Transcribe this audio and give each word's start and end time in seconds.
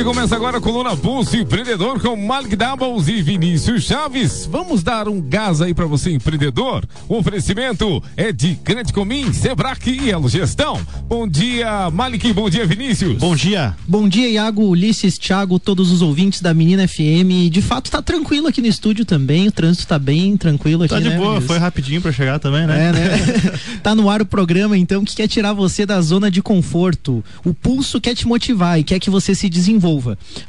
E 0.00 0.02
começa 0.02 0.34
agora 0.34 0.56
a 0.56 0.60
coluna 0.62 0.96
Pulso 0.96 1.36
Empreendedor 1.36 2.00
com 2.00 2.16
Malik 2.16 2.56
Doubles 2.56 3.06
e 3.06 3.20
Vinícius 3.20 3.84
Chaves. 3.84 4.48
Vamos 4.50 4.82
dar 4.82 5.06
um 5.06 5.20
gás 5.20 5.60
aí 5.60 5.74
para 5.74 5.84
você, 5.84 6.10
empreendedor. 6.10 6.88
O 7.06 7.18
oferecimento 7.18 8.02
é 8.16 8.32
de 8.32 8.54
Grande 8.64 8.94
Comim, 8.94 9.30
Sebrae 9.30 9.76
e 10.00 10.10
Elo 10.10 10.26
Gestão. 10.26 10.80
Bom 11.06 11.28
dia, 11.28 11.90
Malik. 11.90 12.32
Bom 12.32 12.48
dia, 12.48 12.64
Vinícius. 12.64 13.18
Bom 13.18 13.36
dia. 13.36 13.76
Bom 13.86 14.08
dia, 14.08 14.26
Iago, 14.30 14.62
Ulisses, 14.62 15.18
Thiago, 15.18 15.58
todos 15.58 15.92
os 15.92 16.00
ouvintes 16.00 16.40
da 16.40 16.54
Menina 16.54 16.88
FM. 16.88 17.50
De 17.50 17.60
fato, 17.60 17.90
tá 17.90 18.00
tranquilo 18.00 18.46
aqui 18.46 18.62
no 18.62 18.68
estúdio 18.68 19.04
também. 19.04 19.48
O 19.48 19.52
trânsito 19.52 19.86
tá 19.86 19.98
bem 19.98 20.34
tranquilo 20.34 20.84
aqui. 20.84 20.94
Tá 20.94 21.00
de 21.00 21.10
né, 21.10 21.16
boa, 21.18 21.32
Vinícius? 21.32 21.46
foi 21.46 21.58
rapidinho 21.58 22.00
para 22.00 22.10
chegar 22.10 22.38
também, 22.38 22.66
né? 22.66 22.88
É, 22.88 22.92
né? 22.92 23.58
tá 23.84 23.94
no 23.94 24.08
ar 24.08 24.22
o 24.22 24.26
programa, 24.26 24.78
então, 24.78 25.04
que 25.04 25.14
quer 25.14 25.28
tirar 25.28 25.52
você 25.52 25.84
da 25.84 26.00
zona 26.00 26.30
de 26.30 26.40
conforto. 26.40 27.22
O 27.44 27.52
Pulso 27.52 28.00
quer 28.00 28.14
te 28.14 28.26
motivar 28.26 28.80
e 28.80 28.82
quer 28.82 28.98
que 28.98 29.10
você 29.10 29.34
se 29.34 29.50
desenvolva. 29.50 29.89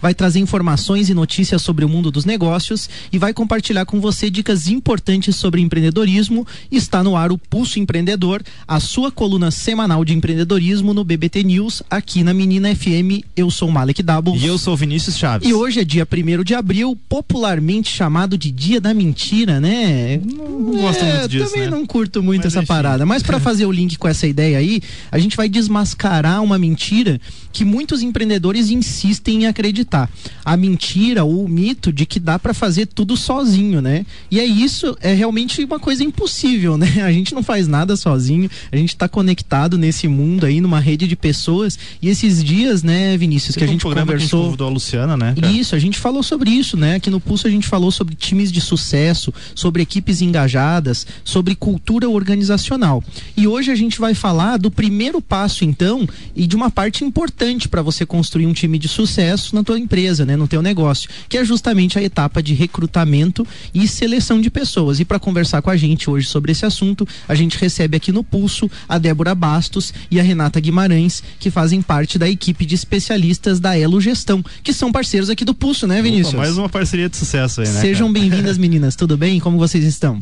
Vai 0.02 0.14
trazer 0.14 0.40
informações 0.40 1.10
e 1.10 1.14
notícias 1.14 1.62
sobre 1.62 1.84
o 1.84 1.90
mundo 1.90 2.12
dos 2.12 2.26
negócios 2.26 2.90
e 3.12 3.18
vai 3.18 3.34
compartilhar 3.34 3.86
com 3.86 4.00
você 4.00 4.30
dicas 4.30 4.68
importantes 4.68 5.36
sobre 5.36 5.62
empreendedorismo. 5.62 6.46
Está 6.72 7.04
no 7.04 7.16
ar 7.16 7.32
o 7.32 7.38
Pulso 7.38 7.80
Empreendedor, 7.80 8.44
a 8.68 8.80
sua 8.80 9.12
coluna 9.12 9.50
semanal 9.52 10.06
de 10.06 10.14
empreendedorismo 10.14 10.94
no 10.94 11.04
BBT 11.04 11.44
News, 11.44 11.82
aqui 11.90 12.24
na 12.24 12.34
Menina 12.34 12.74
FM. 12.76 13.24
Eu 13.36 13.50
sou 13.50 13.70
o 13.70 13.72
Malek 13.72 14.04
Doubles. 14.04 14.42
E 14.42 14.46
eu 14.46 14.58
sou 14.58 14.74
o 14.74 14.78
Vinícius 14.78 15.18
Chaves. 15.18 15.48
E 15.48 15.54
hoje 15.54 15.80
é 15.80 15.84
dia 15.84 16.08
1 16.12 16.44
de 16.44 16.54
abril, 16.54 16.98
popularmente 17.10 17.90
chamado 17.92 18.38
de 18.38 18.52
Dia 18.52 18.80
da 18.82 18.94
Mentira, 18.94 19.60
né? 19.60 20.20
Não 20.24 20.82
gosto 20.82 21.04
muito 21.04 21.28
disso, 21.28 21.46
Também 21.46 21.62
né? 21.64 21.70
não 21.70 21.86
curto 21.86 22.22
muito 22.22 22.44
Mas 22.44 22.54
essa 22.54 22.60
enfim. 22.60 22.68
parada. 22.68 23.06
Mas 23.06 23.24
para 23.24 23.40
fazer 23.42 23.66
o 23.66 23.72
link 23.72 23.98
com 23.98 24.08
essa 24.08 24.28
ideia 24.28 24.58
aí, 24.58 24.82
a 25.12 25.18
gente 25.18 25.38
vai 25.38 25.48
desmascarar 25.50 26.44
uma 26.44 26.58
mentira 26.58 27.20
que 27.52 27.64
muitos 27.66 28.02
empreendedores 28.02 28.70
insistem 28.70 29.31
em 29.32 29.46
acreditar. 29.46 30.10
A 30.44 30.58
mentira 30.58 31.24
ou 31.24 31.46
o 31.46 31.48
mito 31.48 31.92
de 31.92 32.06
que 32.06 32.20
dá 32.20 32.38
para 32.38 32.54
fazer 32.54 32.88
tudo 32.88 33.16
sozinho, 33.16 33.82
né? 33.82 34.06
E 34.30 34.40
é 34.40 34.46
isso, 34.46 34.98
é 35.02 35.14
realmente 35.14 35.64
uma 35.64 35.80
coisa 35.80 36.04
impossível, 36.04 36.76
né? 36.78 37.04
A 37.04 37.12
gente 37.12 37.34
não 37.34 37.44
faz 37.44 37.68
nada 37.68 37.96
sozinho, 37.96 38.50
a 38.72 38.76
gente 38.76 38.96
tá 38.96 39.08
conectado 39.08 39.78
nesse 39.78 40.08
mundo 40.08 40.46
aí, 40.46 40.60
numa 40.60 40.80
rede 40.80 41.08
de 41.08 41.16
pessoas. 41.16 41.78
E 42.02 42.10
esses 42.10 42.44
dias, 42.44 42.84
né, 42.84 43.16
Vinícius, 43.18 43.56
que 43.56 43.64
a 43.64 43.68
um 43.68 43.72
gente 43.72 43.82
programa 43.82 44.08
conversou. 44.12 44.42
Que 44.42 44.48
a 44.48 44.50
gente 44.52 44.64
a 44.64 44.70
Luciana, 44.70 45.18
né? 45.18 45.36
Isso, 45.54 45.76
a 45.76 45.80
gente 45.80 46.00
falou 46.00 46.24
sobre 46.24 46.50
isso, 46.50 46.76
né? 46.76 46.96
Aqui 46.96 47.10
no 47.10 47.20
Pulso 47.20 47.48
a 47.48 47.50
gente 47.50 47.68
falou 47.68 47.92
sobre 47.92 48.16
times 48.16 48.52
de 48.52 48.60
sucesso, 48.60 49.34
sobre 49.56 49.82
equipes 49.82 50.22
engajadas, 50.22 51.06
sobre 51.24 51.56
cultura 51.56 52.10
organizacional. 52.10 53.04
E 53.38 53.48
hoje 53.48 53.72
a 53.72 53.76
gente 53.76 54.00
vai 54.00 54.14
falar 54.14 54.58
do 54.58 54.72
primeiro 54.72 55.22
passo, 55.22 55.64
então, 55.64 56.08
e 56.36 56.48
de 56.48 56.56
uma 56.56 56.72
parte 56.72 57.04
importante 57.04 57.68
para 57.68 57.82
você 57.82 58.06
construir 58.06 58.46
um 58.46 58.54
time 58.54 58.78
de 58.78 58.88
sucesso 58.88 59.11
na 59.54 59.64
tua 59.64 59.80
empresa, 59.80 60.26
né? 60.26 60.36
No 60.36 60.48
teu 60.48 60.62
negócio, 60.62 61.10
que 61.28 61.38
é 61.38 61.46
justamente 61.46 61.98
a 61.98 62.04
etapa 62.04 62.42
de 62.42 62.54
recrutamento 62.54 63.46
e 63.74 63.88
seleção 63.88 64.40
de 64.40 64.50
pessoas. 64.50 65.00
E 65.00 65.06
para 65.06 65.20
conversar 65.20 65.62
com 65.62 65.70
a 65.70 65.78
gente 65.78 66.10
hoje 66.10 66.28
sobre 66.28 66.52
esse 66.52 66.66
assunto, 66.66 67.08
a 67.28 67.36
gente 67.36 67.58
recebe 67.58 67.98
aqui 67.98 68.12
no 68.12 68.24
Pulso 68.24 68.70
a 68.88 68.98
Débora 68.98 69.36
Bastos 69.36 69.94
e 70.10 70.20
a 70.20 70.24
Renata 70.24 70.60
Guimarães, 70.60 71.24
que 71.40 71.52
fazem 71.52 71.82
parte 71.82 72.18
da 72.18 72.30
equipe 72.30 72.66
de 72.66 72.76
especialistas 72.76 73.60
da 73.60 73.78
Elo 73.78 74.00
Gestão, 74.00 74.44
que 74.64 74.74
são 74.74 74.92
parceiros 74.92 75.30
aqui 75.30 75.44
do 75.44 75.54
Pulso, 75.54 75.88
né, 75.88 76.02
Vinícius? 76.02 76.34
Opa, 76.34 76.44
mais 76.44 76.58
uma 76.58 76.70
parceria 76.70 77.10
de 77.10 77.18
sucesso 77.18 77.62
aí, 77.62 77.68
né? 77.68 77.82
Sejam 77.82 78.12
bem-vindas, 78.12 78.58
meninas. 78.58 78.96
Tudo 78.96 79.18
bem? 79.18 79.40
Como 79.40 79.58
vocês 79.58 79.84
estão? 79.84 80.20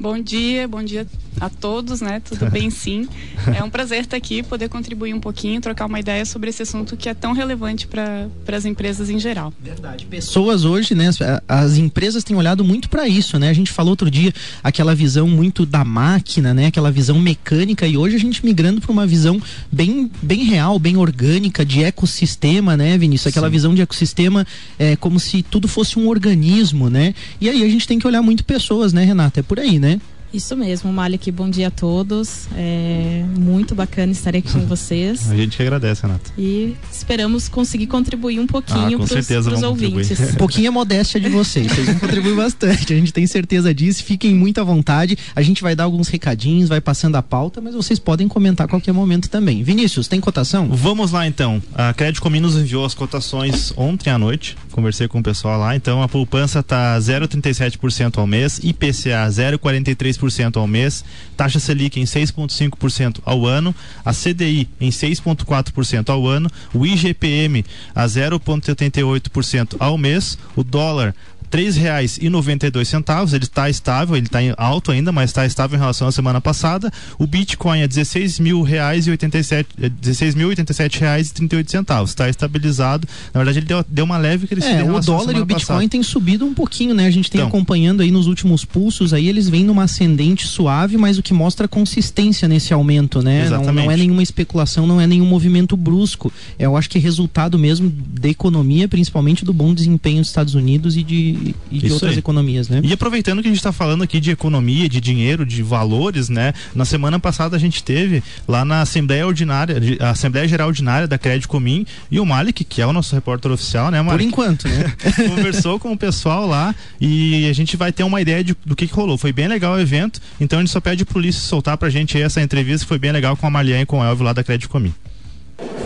Bom 0.00 0.18
dia, 0.18 0.66
bom 0.66 0.82
dia 0.82 1.06
a 1.38 1.50
todos, 1.50 2.00
né? 2.00 2.20
Tudo 2.20 2.50
bem, 2.50 2.68
sim. 2.72 3.06
É 3.54 3.62
um 3.62 3.68
prazer 3.68 4.00
estar 4.00 4.16
aqui, 4.16 4.42
poder 4.42 4.68
contribuir 4.70 5.12
um 5.12 5.20
pouquinho, 5.20 5.60
trocar 5.60 5.84
uma 5.84 6.00
ideia 6.00 6.24
sobre 6.24 6.48
esse 6.48 6.62
assunto 6.62 6.96
que 6.96 7.06
é 7.06 7.12
tão 7.12 7.32
relevante 7.34 7.86
para 7.86 8.26
as 8.50 8.64
empresas 8.64 9.10
em 9.10 9.18
geral. 9.18 9.52
Verdade. 9.62 10.06
Pessoas 10.06 10.64
hoje, 10.64 10.94
né? 10.94 11.08
as- 11.08 11.18
As 11.46 11.76
empresas 11.76 12.24
têm 12.24 12.34
olhado 12.34 12.64
muito 12.64 12.88
para 12.88 13.06
isso, 13.06 13.38
né? 13.38 13.50
A 13.50 13.52
gente 13.52 13.70
falou 13.70 13.90
outro 13.90 14.10
dia 14.10 14.32
aquela 14.64 14.94
visão 14.94 15.28
muito 15.28 15.66
da 15.66 15.84
máquina, 15.84 16.54
né? 16.54 16.66
Aquela 16.66 16.90
visão 16.90 17.18
mecânica 17.18 17.86
e 17.86 17.96
hoje 17.98 18.16
a 18.16 18.20
gente 18.20 18.42
migrando 18.44 18.80
para 18.80 18.90
uma 18.92 19.06
visão 19.06 19.38
bem, 19.70 20.10
bem 20.22 20.44
real, 20.44 20.78
bem 20.78 20.96
orgânica 20.96 21.62
de 21.64 21.82
ecossistema, 21.84 22.74
né, 22.74 22.96
Vinícius? 22.96 23.26
Aquela 23.32 23.48
Sim. 23.48 23.52
visão 23.52 23.74
de 23.74 23.82
ecossistema 23.82 24.46
é 24.78 24.96
como 24.96 25.20
se 25.20 25.42
tudo 25.42 25.68
fosse 25.68 25.98
um 25.98 26.08
organismo, 26.08 26.88
né? 26.88 27.14
E 27.38 27.50
aí 27.50 27.62
a 27.62 27.68
gente 27.68 27.86
tem 27.86 27.98
que 27.98 28.06
olhar 28.06 28.22
muito 28.22 28.44
pessoas, 28.46 28.94
né, 28.94 29.04
Renata? 29.04 29.40
É 29.40 29.42
por 29.42 29.60
aí, 29.60 29.78
né? 29.78 29.89
Isso 30.32 30.56
mesmo, 30.56 30.92
Malik, 30.92 31.28
bom 31.32 31.50
dia 31.50 31.66
a 31.66 31.70
todos. 31.72 32.46
É 32.56 33.24
muito 33.36 33.74
bacana 33.74 34.12
estar 34.12 34.30
aqui 34.36 34.48
com 34.52 34.60
vocês. 34.64 35.28
A 35.28 35.34
gente 35.34 35.56
que 35.56 35.62
agradece, 35.64 36.02
Renato. 36.02 36.30
E 36.38 36.76
esperamos 36.92 37.48
conseguir 37.48 37.88
contribuir 37.88 38.38
um 38.38 38.44
Ah, 38.44 38.46
pouquinho 38.46 38.98
com 39.00 39.06
para 39.08 39.18
os 39.18 39.62
ouvintes. 39.64 40.08
contribuir. 40.08 40.30
Um 40.30 40.34
pouquinho 40.36 40.68
a 40.68 40.72
modéstia 40.72 41.18
de 41.20 41.28
vocês. 41.28 41.66
Vocês 41.66 41.84
vão 41.88 41.98
contribuir 41.98 42.36
bastante. 42.36 42.92
A 42.92 42.96
gente 42.96 43.12
tem 43.12 43.26
certeza 43.26 43.74
disso. 43.74 44.04
Fiquem 44.04 44.32
muito 44.32 44.60
à 44.60 44.62
vontade. 44.62 45.18
A 45.34 45.42
gente 45.42 45.62
vai 45.62 45.74
dar 45.74 45.82
alguns 45.82 46.06
recadinhos, 46.06 46.68
vai 46.68 46.80
passando 46.80 47.16
a 47.16 47.22
pauta, 47.22 47.60
mas 47.60 47.74
vocês 47.74 47.98
podem 47.98 48.28
comentar 48.28 48.66
a 48.66 48.70
qualquer 48.70 48.92
momento 48.92 49.28
também. 49.28 49.64
Vinícius, 49.64 50.06
tem 50.06 50.20
cotação? 50.20 50.68
Vamos 50.70 51.10
lá 51.10 51.26
então. 51.26 51.60
A 51.74 51.92
Crédito 51.92 52.22
Comim 52.22 52.38
nos 52.38 52.54
enviou 52.54 52.84
as 52.84 52.94
cotações 52.94 53.72
ontem 53.76 54.10
à 54.10 54.16
noite. 54.16 54.56
Conversei 54.80 55.06
com 55.08 55.18
o 55.18 55.22
pessoal 55.22 55.60
lá. 55.60 55.76
Então 55.76 56.02
a 56.02 56.08
poupança 56.08 56.62
tá 56.62 56.98
0,37% 56.98 58.16
ao 58.16 58.26
mês, 58.26 58.58
IPCA 58.64 59.28
0,43% 59.28 60.56
ao 60.56 60.66
mês, 60.66 61.04
taxa 61.36 61.60
Selic 61.60 62.00
em 62.00 62.04
6,5% 62.04 63.20
ao 63.26 63.44
ano, 63.44 63.74
a 64.02 64.14
CDI 64.14 64.70
em 64.80 64.88
6,4% 64.88 66.08
ao 66.08 66.26
ano, 66.26 66.48
o 66.72 66.86
IGPM 66.86 67.62
a 67.94 68.06
0,78% 68.06 69.76
ao 69.78 69.98
mês, 69.98 70.38
o 70.56 70.64
dólar 70.64 71.14
três 71.50 71.76
reais 71.76 72.18
e 72.20 72.28
noventa 72.30 72.66
e 72.66 72.70
dois 72.70 72.88
centavos, 72.88 73.32
ele 73.34 73.44
está 73.44 73.68
estável, 73.68 74.16
ele 74.16 74.26
está 74.26 74.38
alto 74.56 74.92
ainda, 74.92 75.10
mas 75.10 75.30
está 75.30 75.44
estável 75.44 75.76
em 75.76 75.80
relação 75.80 76.06
à 76.06 76.12
semana 76.12 76.40
passada. 76.40 76.90
O 77.18 77.26
Bitcoin 77.26 77.80
é 77.80 77.88
16 77.88 78.38
mil 78.38 78.62
reais 78.62 79.06
e 79.06 79.10
87, 79.10 79.68
eh, 79.82 79.88
16 79.88 80.34
mil 80.34 80.46
e 80.46 80.50
87 80.50 81.00
reais 81.00 81.28
e 81.28 81.34
38 81.34 81.70
centavos, 81.70 82.10
está 82.10 82.28
estabilizado. 82.28 83.06
Na 83.34 83.40
verdade, 83.40 83.58
ele 83.58 83.66
deu, 83.66 83.84
deu 83.88 84.04
uma 84.04 84.16
leve 84.16 84.46
crescida. 84.46 84.80
É, 84.80 84.84
o 84.84 85.00
dólar 85.00 85.36
e 85.36 85.40
o 85.40 85.44
Bitcoin 85.44 85.66
passada. 85.66 85.88
têm 85.88 86.02
subido 86.02 86.44
um 86.44 86.54
pouquinho, 86.54 86.94
né? 86.94 87.06
A 87.06 87.10
gente 87.10 87.30
tem 87.30 87.40
Então. 87.40 87.48
acompanhando 87.48 88.00
aí 88.02 88.10
nos 88.10 88.26
últimos 88.26 88.64
pulsos 88.64 89.12
aí, 89.12 89.28
eles 89.28 89.48
vêm 89.48 89.64
numa 89.64 89.84
ascendente 89.84 90.46
suave, 90.46 90.96
mas 90.96 91.18
o 91.18 91.22
que 91.22 91.34
mostra 91.34 91.66
consistência 91.66 92.46
nesse 92.46 92.72
aumento, 92.72 93.20
né? 93.22 93.44
Não, 93.44 93.50
não 93.50 93.56
é 93.58 93.62
Exatamente. 93.62 93.98
nenhuma 94.00 94.22
especulação, 94.22 94.86
não 94.86 95.00
é 95.00 95.06
nenhum 95.06 95.26
movimento 95.26 95.76
brusco. 95.76 96.32
É, 96.58 96.66
eu 96.66 96.76
acho 96.76 96.88
que 96.88 96.98
é 96.98 97.00
resultado 97.00 97.58
mesmo 97.58 97.90
da 97.90 98.28
economia, 98.28 98.86
principalmente 98.86 99.44
do 99.44 99.52
bom 99.52 99.74
desempenho 99.74 100.20
dos 100.20 100.28
Estados 100.28 100.54
Unidos 100.54 100.96
e 100.96 101.02
de, 101.02 101.32
e 101.70 101.78
de 101.78 101.92
outras 101.92 102.12
aí. 102.12 102.18
economias, 102.18 102.68
né? 102.68 102.80
E 102.84 102.92
aproveitando 102.92 103.40
que 103.42 103.48
a 103.48 103.50
gente 103.50 103.58
está 103.58 103.72
falando 103.72 104.02
aqui 104.02 104.20
de 104.20 104.30
economia, 104.30 104.88
de 104.88 105.00
dinheiro, 105.00 105.44
de 105.46 105.62
valores, 105.62 106.28
né? 106.28 106.52
Na 106.74 106.84
semana 106.84 107.18
passada 107.18 107.56
a 107.56 107.58
gente 107.58 107.82
teve 107.82 108.22
lá 108.46 108.64
na 108.64 108.82
Assembleia 108.82 109.26
Ordinária, 109.26 109.76
a 110.00 110.10
Assembleia 110.10 110.46
Geral 110.46 110.68
Ordinária 110.68 111.06
da 111.08 111.18
Crédito 111.18 111.48
Comim 111.48 111.86
e 112.10 112.20
o 112.20 112.26
Malik, 112.26 112.64
que 112.64 112.82
é 112.82 112.86
o 112.86 112.92
nosso 112.92 113.14
repórter 113.14 113.50
oficial, 113.50 113.90
né, 113.90 113.98
Por 113.98 114.06
Malik? 114.06 114.24
enquanto, 114.26 114.68
né? 114.68 114.92
conversou 115.28 115.78
com 115.78 115.92
o 115.92 115.96
pessoal 115.96 116.46
lá 116.46 116.74
e 117.00 117.48
a 117.48 117.52
gente 117.52 117.76
vai 117.76 117.92
ter 117.92 118.04
uma 118.04 118.20
ideia 118.20 118.42
de- 118.44 118.56
do 118.64 118.76
que, 118.76 118.86
que 118.86 118.92
rolou. 118.94 119.16
Foi 119.18 119.32
bem 119.32 119.48
legal 119.48 119.74
o 119.74 119.80
evento, 119.80 120.20
então 120.40 120.58
a 120.58 120.62
gente 120.62 120.70
só 120.72 120.80
pede 120.80 121.04
pro 121.04 121.18
Ulisses 121.18 121.42
soltar 121.42 121.76
pra 121.76 121.88
gente 121.90 122.16
aí 122.16 122.22
essa 122.22 122.40
entrevista 122.42 122.84
que 122.84 122.88
foi 122.88 122.98
bem 122.98 123.12
legal 123.12 123.36
com 123.36 123.46
a 123.46 123.50
Marliane 123.50 123.82
e 123.82 123.86
com 123.86 124.00
o 124.00 124.04
Elvio 124.04 124.24
lá 124.24 124.32
da 124.32 124.42
Crédito 124.44 124.68
Comim. 124.68 124.92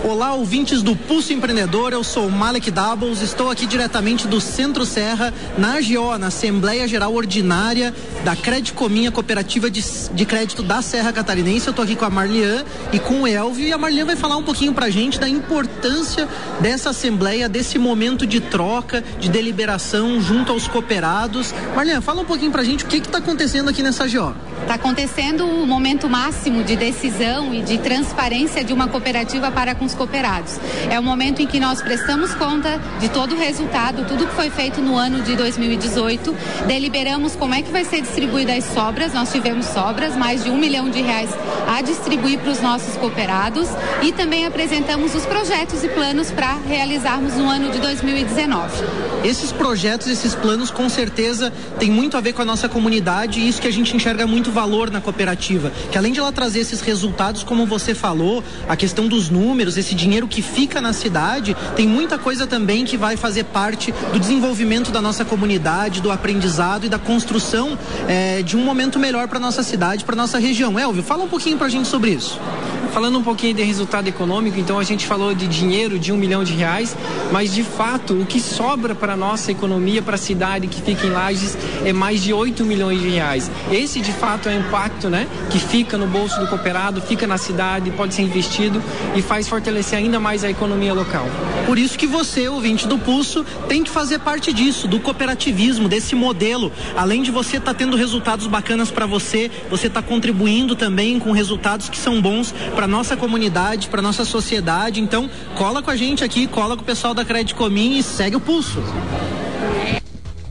Olá, 0.04 0.34
ouvintes 0.34 0.82
do 0.82 0.94
Pulso 0.94 1.32
Empreendedor, 1.32 1.94
eu 1.94 2.04
sou 2.04 2.30
Malek 2.30 2.70
Doubles, 2.70 3.22
estou 3.22 3.50
aqui 3.50 3.64
diretamente 3.64 4.28
do 4.28 4.38
Centro 4.38 4.84
Serra, 4.84 5.32
na 5.56 5.78
AGO, 5.78 6.18
na 6.18 6.26
Assembleia 6.26 6.86
Geral 6.86 7.14
Ordinária 7.14 7.94
da 8.22 8.36
Crédito 8.36 8.74
Cominha 8.74 9.10
Cooperativa 9.10 9.70
de, 9.70 9.82
de 10.12 10.26
Crédito 10.26 10.62
da 10.62 10.82
Serra 10.82 11.10
Catarinense. 11.10 11.66
Eu 11.66 11.70
estou 11.70 11.82
aqui 11.82 11.96
com 11.96 12.04
a 12.04 12.10
Marlian 12.10 12.64
e 12.92 12.98
com 12.98 13.22
o 13.22 13.26
Elvio, 13.26 13.66
e 13.66 13.72
a 13.72 13.78
Marlian 13.78 14.04
vai 14.04 14.14
falar 14.14 14.36
um 14.36 14.42
pouquinho 14.42 14.74
pra 14.74 14.90
gente 14.90 15.18
da 15.18 15.28
importância 15.28 16.28
dessa 16.60 16.90
assembleia, 16.90 17.48
desse 17.48 17.78
momento 17.78 18.26
de 18.26 18.40
troca, 18.40 19.02
de 19.18 19.30
deliberação 19.30 20.20
junto 20.20 20.52
aos 20.52 20.68
cooperados. 20.68 21.54
Marlian, 21.74 22.02
fala 22.02 22.20
um 22.20 22.26
pouquinho 22.26 22.52
pra 22.52 22.62
gente 22.62 22.84
o 22.84 22.88
que 22.88 22.98
está 22.98 23.18
acontecendo 23.18 23.70
aqui 23.70 23.82
nessa 23.82 24.04
AGO. 24.04 24.34
Está 24.60 24.74
acontecendo 24.74 25.46
o 25.46 25.66
momento 25.66 26.08
máximo 26.08 26.62
de 26.62 26.76
decisão 26.76 27.54
e 27.54 27.62
de 27.62 27.78
transparência 27.78 28.62
de 28.62 28.72
uma 28.72 28.88
cooperativa 28.88 29.50
para 29.50 29.63
com 29.72 29.84
os 29.84 29.94
cooperados. 29.94 30.58
É 30.90 30.98
o 30.98 31.02
momento 31.04 31.40
em 31.40 31.46
que 31.46 31.60
nós 31.60 31.80
prestamos 31.80 32.34
conta 32.34 32.80
de 32.98 33.08
todo 33.08 33.36
o 33.36 33.38
resultado, 33.38 34.04
tudo 34.04 34.26
que 34.26 34.34
foi 34.34 34.50
feito 34.50 34.80
no 34.80 34.96
ano 34.96 35.22
de 35.22 35.36
2018, 35.36 36.34
deliberamos 36.66 37.36
como 37.36 37.54
é 37.54 37.62
que 37.62 37.70
vai 37.70 37.84
ser 37.84 38.00
distribuída 38.00 38.52
as 38.52 38.64
sobras. 38.64 39.12
Nós 39.12 39.30
tivemos 39.30 39.66
sobras, 39.66 40.16
mais 40.16 40.42
de 40.42 40.50
um 40.50 40.58
milhão 40.58 40.90
de 40.90 41.00
reais 41.00 41.30
a 41.68 41.80
distribuir 41.82 42.40
para 42.40 42.50
os 42.50 42.60
nossos 42.60 42.96
cooperados 42.96 43.68
e 44.02 44.12
também 44.12 44.46
apresentamos 44.46 45.14
os 45.14 45.24
projetos 45.24 45.84
e 45.84 45.88
planos 45.88 46.30
para 46.30 46.54
realizarmos 46.66 47.34
no 47.34 47.48
ano 47.48 47.70
de 47.70 47.78
2019. 47.78 48.84
Esses 49.24 49.52
projetos, 49.52 50.06
esses 50.08 50.34
planos, 50.34 50.70
com 50.70 50.88
certeza, 50.88 51.52
tem 51.78 51.90
muito 51.90 52.16
a 52.16 52.20
ver 52.20 52.32
com 52.32 52.42
a 52.42 52.44
nossa 52.44 52.68
comunidade 52.68 53.40
e 53.40 53.48
isso 53.48 53.60
que 53.60 53.68
a 53.68 53.72
gente 53.72 53.96
enxerga 53.96 54.26
muito 54.26 54.50
valor 54.50 54.90
na 54.90 55.00
cooperativa. 55.00 55.72
Que 55.90 55.96
além 55.96 56.12
de 56.12 56.20
ela 56.20 56.32
trazer 56.32 56.60
esses 56.60 56.80
resultados, 56.80 57.42
como 57.42 57.66
você 57.66 57.94
falou, 57.94 58.42
a 58.68 58.76
questão 58.76 59.06
dos 59.06 59.30
números, 59.30 59.53
esse 59.62 59.94
dinheiro 59.94 60.26
que 60.26 60.42
fica 60.42 60.80
na 60.80 60.92
cidade, 60.92 61.56
tem 61.76 61.86
muita 61.86 62.18
coisa 62.18 62.46
também 62.46 62.84
que 62.84 62.96
vai 62.96 63.16
fazer 63.16 63.44
parte 63.44 63.92
do 64.12 64.18
desenvolvimento 64.18 64.90
da 64.90 65.00
nossa 65.00 65.24
comunidade, 65.24 66.00
do 66.00 66.10
aprendizado 66.10 66.86
e 66.86 66.88
da 66.88 66.98
construção 66.98 67.78
é, 68.08 68.42
de 68.42 68.56
um 68.56 68.64
momento 68.64 68.98
melhor 68.98 69.28
para 69.28 69.38
nossa 69.38 69.62
cidade, 69.62 70.04
para 70.04 70.16
nossa 70.16 70.38
região. 70.38 70.78
Elvio, 70.78 71.02
fala 71.02 71.24
um 71.24 71.28
pouquinho 71.28 71.56
para 71.56 71.66
a 71.66 71.70
gente 71.70 71.88
sobre 71.88 72.10
isso. 72.10 72.38
Falando 72.94 73.18
um 73.18 73.24
pouquinho 73.24 73.52
de 73.54 73.62
resultado 73.64 74.06
econômico, 74.06 74.56
então 74.56 74.78
a 74.78 74.84
gente 74.84 75.04
falou 75.04 75.34
de 75.34 75.48
dinheiro 75.48 75.98
de 75.98 76.12
um 76.12 76.16
milhão 76.16 76.44
de 76.44 76.52
reais, 76.52 76.96
mas 77.32 77.52
de 77.52 77.64
fato 77.64 78.14
o 78.14 78.24
que 78.24 78.38
sobra 78.38 78.94
para 78.94 79.14
a 79.14 79.16
nossa 79.16 79.50
economia, 79.50 80.00
para 80.00 80.14
a 80.14 80.18
cidade 80.18 80.68
que 80.68 80.80
fica 80.80 81.04
em 81.04 81.10
Lages, 81.10 81.58
é 81.84 81.92
mais 81.92 82.22
de 82.22 82.32
8 82.32 82.64
milhões 82.64 83.00
de 83.00 83.08
reais. 83.08 83.50
Esse 83.68 84.00
de 84.00 84.12
fato 84.12 84.48
é 84.48 84.56
o 84.56 84.60
impacto 84.60 85.10
né, 85.10 85.26
que 85.50 85.58
fica 85.58 85.98
no 85.98 86.06
bolso 86.06 86.38
do 86.38 86.46
cooperado, 86.46 87.00
fica 87.00 87.26
na 87.26 87.36
cidade, 87.36 87.90
pode 87.90 88.14
ser 88.14 88.22
investido 88.22 88.80
e 89.16 89.20
faz 89.20 89.48
fortalecer 89.48 89.98
ainda 89.98 90.20
mais 90.20 90.44
a 90.44 90.50
economia 90.50 90.94
local. 90.94 91.26
Por 91.66 91.80
isso 91.80 91.98
que 91.98 92.06
você, 92.06 92.46
ouvinte 92.46 92.86
do 92.86 92.96
Pulso, 92.96 93.44
tem 93.66 93.82
que 93.82 93.90
fazer 93.90 94.20
parte 94.20 94.52
disso, 94.52 94.86
do 94.86 95.00
cooperativismo, 95.00 95.88
desse 95.88 96.14
modelo. 96.14 96.70
Além 96.96 97.22
de 97.22 97.32
você 97.32 97.56
estar 97.56 97.72
tá 97.72 97.74
tendo 97.76 97.96
resultados 97.96 98.46
bacanas 98.46 98.92
para 98.92 99.04
você, 99.04 99.50
você 99.68 99.88
está 99.88 100.00
contribuindo 100.00 100.76
também 100.76 101.18
com 101.18 101.32
resultados 101.32 101.88
que 101.88 101.98
são 101.98 102.22
bons 102.22 102.54
para 102.76 102.83
nossa 102.86 103.16
comunidade, 103.16 103.88
para 103.88 104.02
nossa 104.02 104.24
sociedade. 104.24 105.00
Então, 105.00 105.30
cola 105.56 105.82
com 105.82 105.90
a 105.90 105.96
gente 105.96 106.24
aqui, 106.24 106.46
cola 106.46 106.76
com 106.76 106.82
o 106.82 106.86
pessoal 106.86 107.14
da 107.14 107.24
Crédito 107.24 107.56
Comim 107.56 107.98
e 107.98 108.02
segue 108.02 108.36
o 108.36 108.40
pulso. 108.40 108.82